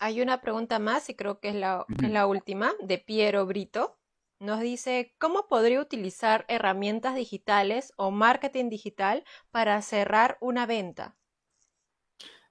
[0.00, 4.00] Hay una pregunta más y creo que es la, es la última, de Piero Brito.
[4.40, 11.16] Nos dice, ¿cómo podría utilizar herramientas digitales o marketing digital para cerrar una venta?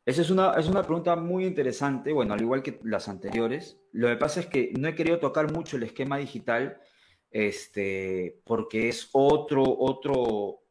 [0.06, 3.80] Esa es una, es una pregunta muy interesante, bueno, al igual que las anteriores.
[3.92, 6.78] Lo que pasa es que no he querido tocar mucho el esquema digital,
[7.32, 10.62] este, porque es otro, otro,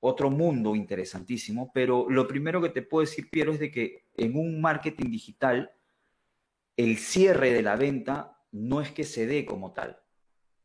[0.00, 4.36] otro mundo interesantísimo, pero lo primero que te puedo decir, Piero, es de que en
[4.36, 5.72] un marketing digital,
[6.76, 10.00] el cierre de la venta no es que se dé como tal.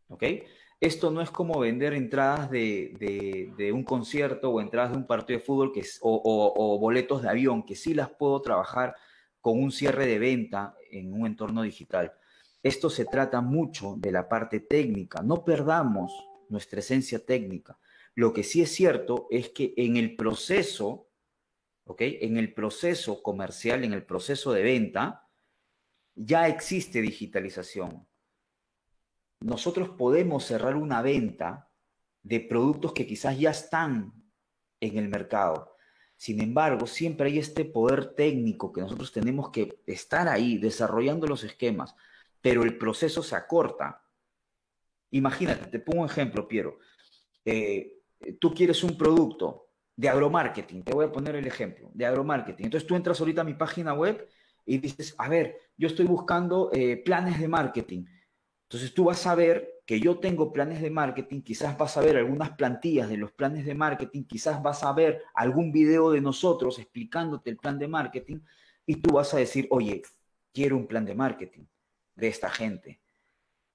[0.10, 0.24] ¿ok?
[0.82, 5.46] Esto no es como vender entradas de, un concierto o entradas de un partido de
[5.46, 8.96] fútbol o, boletos de avión, que sí las puedo trabajar
[9.40, 12.14] con un cierre de venta en un entorno digital.
[12.62, 15.22] Esto se trata mucho de la parte técnica.
[15.22, 16.12] No perdamos
[16.50, 17.78] nuestra esencia técnica.
[18.16, 21.08] Lo que sí es cierto es que en el proceso.
[22.00, 25.30] En el proceso comercial, en el proceso de venta,
[26.16, 28.08] ya existe digitalización
[29.40, 31.70] nosotros podemos cerrar una venta
[32.24, 34.14] de productos que quizás ya están
[34.80, 35.76] en el mercado.
[36.18, 41.44] Sin embargo, siempre hay este poder técnico que nosotros tenemos que estar ahí desarrollando los
[41.44, 41.96] esquemas,
[42.42, 44.02] pero el proceso se acorta.
[45.12, 46.80] Imagínate, te pongo un ejemplo, Piero.
[47.44, 48.00] Eh,
[48.40, 52.66] tú quieres un producto de agromarketing, te voy a poner el ejemplo, de agromarketing.
[52.66, 54.28] Entonces tú entras ahorita a mi página web
[54.66, 58.06] y dices, a ver, yo estoy buscando eh, planes de marketing.
[58.76, 62.18] Entonces tú vas a ver que yo tengo planes de marketing, quizás vas a ver
[62.18, 66.78] algunas plantillas de los planes de marketing, quizás vas a ver algún video de nosotros
[66.78, 68.40] explicándote el plan de marketing
[68.86, 70.02] y tú vas a decir, oye,
[70.54, 71.64] quiero un plan de marketing
[72.16, 73.00] de esta gente.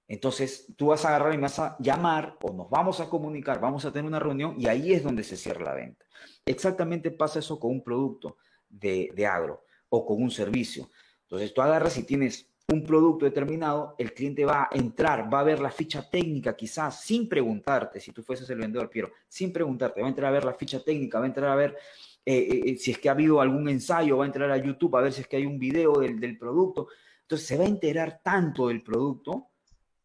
[0.07, 3.59] Entonces tú vas a agarrar y me vas a llamar o nos vamos a comunicar,
[3.59, 6.05] vamos a tener una reunión y ahí es donde se cierra la venta.
[6.45, 8.37] Exactamente pasa eso con un producto
[8.69, 10.91] de, de agro o con un servicio.
[11.23, 15.45] Entonces tú agarras y tienes un producto determinado, el cliente va a entrar, va a
[15.45, 20.01] ver la ficha técnica quizás sin preguntarte, si tú fueses el vendedor, Piero, sin preguntarte,
[20.01, 21.77] va a entrar a ver la ficha técnica, va a entrar a ver
[22.25, 24.97] eh, eh, eh, si es que ha habido algún ensayo, va a entrar a YouTube
[24.97, 26.89] a ver si es que hay un video del, del, producto.
[27.23, 29.49] Entonces se va a enterar tanto del producto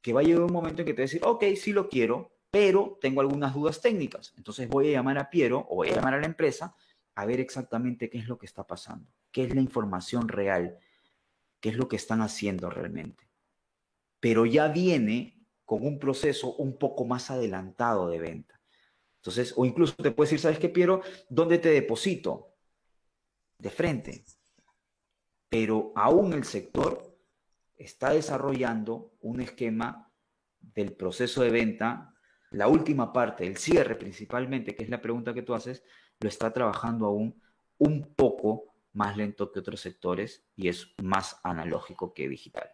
[0.02, 1.90] que va a llegar un momento en que te va a decir, ok, sí lo
[1.90, 4.34] quiero, pero tengo algunas dudas técnicas.
[4.38, 6.74] Entonces voy a llamar a Piero o voy a llamar a la empresa
[7.16, 10.78] a ver exactamente qué es lo que está pasando, qué es la información real
[11.66, 13.28] qué es lo que están haciendo realmente.
[14.20, 18.62] Pero ya viene con un proceso un poco más adelantado de venta.
[19.16, 21.02] Entonces, o incluso te puedes decir, ¿sabes qué, Piero?
[21.28, 22.54] ¿Dónde te deposito?
[23.58, 24.24] De frente.
[25.50, 27.18] Pero aún el sector
[27.78, 30.14] está desarrollando un esquema
[30.60, 32.14] del proceso de venta,
[32.52, 35.82] la última parte, el cierre principalmente, que es la pregunta que tú haces,
[36.20, 37.42] lo está trabajando aún
[37.80, 42.70] un poco más lento que otros sectores y es más analógico que digital.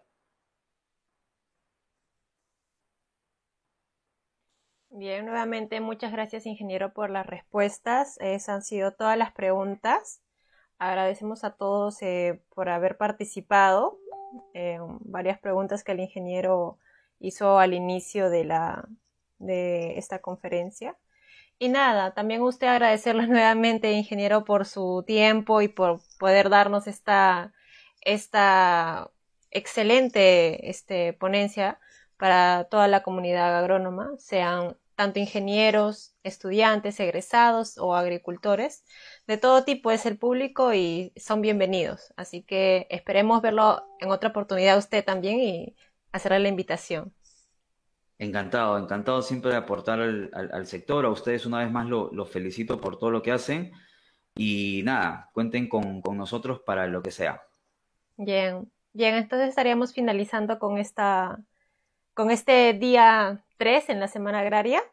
[4.94, 8.18] Bien, nuevamente muchas gracias ingeniero por las respuestas.
[8.20, 10.22] Esas han sido todas las preguntas.
[10.78, 14.00] agradecemos a todos eh, por haber participado
[14.54, 16.78] en varias preguntas que el ingeniero
[17.20, 18.88] hizo al inicio de, la,
[19.38, 20.98] de esta conferencia.
[21.62, 27.54] Y nada, también usted agradecerles nuevamente, ingeniero, por su tiempo y por poder darnos esta,
[28.02, 29.12] esta
[29.52, 31.80] excelente este, ponencia
[32.18, 38.84] para toda la comunidad agrónoma, sean tanto ingenieros, estudiantes, egresados o agricultores.
[39.28, 42.12] De todo tipo es el público y son bienvenidos.
[42.18, 45.76] Así que esperemos verlo en otra oportunidad usted también y
[46.12, 47.14] hacerle la invitación.
[48.22, 51.06] Encantado, encantado siempre de aportar al, sector.
[51.06, 53.72] A ustedes una vez más los lo felicito por todo lo que hacen.
[54.36, 57.42] Y nada, cuenten con, nosotros para lo que sea.
[58.18, 61.40] Bien, bien, entonces estaríamos finalizando con esta
[62.14, 64.84] con este día 3 en la Semana Agraria.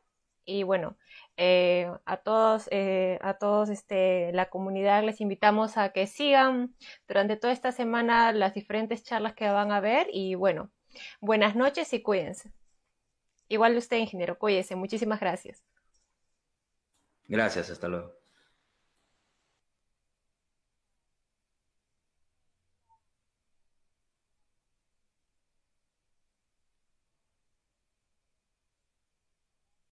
[0.47, 0.97] Y bueno,
[1.37, 6.75] eh, a todos, eh, a todos este, la comunidad les invitamos a que sigan
[7.07, 10.07] durante toda esta semana las diferentes charlas que van a ver.
[10.15, 10.71] Y bueno,
[11.21, 12.53] buenas noches y cuídense.
[13.49, 14.77] Igual usted, ingeniero, cuídese.
[14.77, 15.63] Muchísimas gracias.
[17.29, 18.18] Gracias, hasta luego.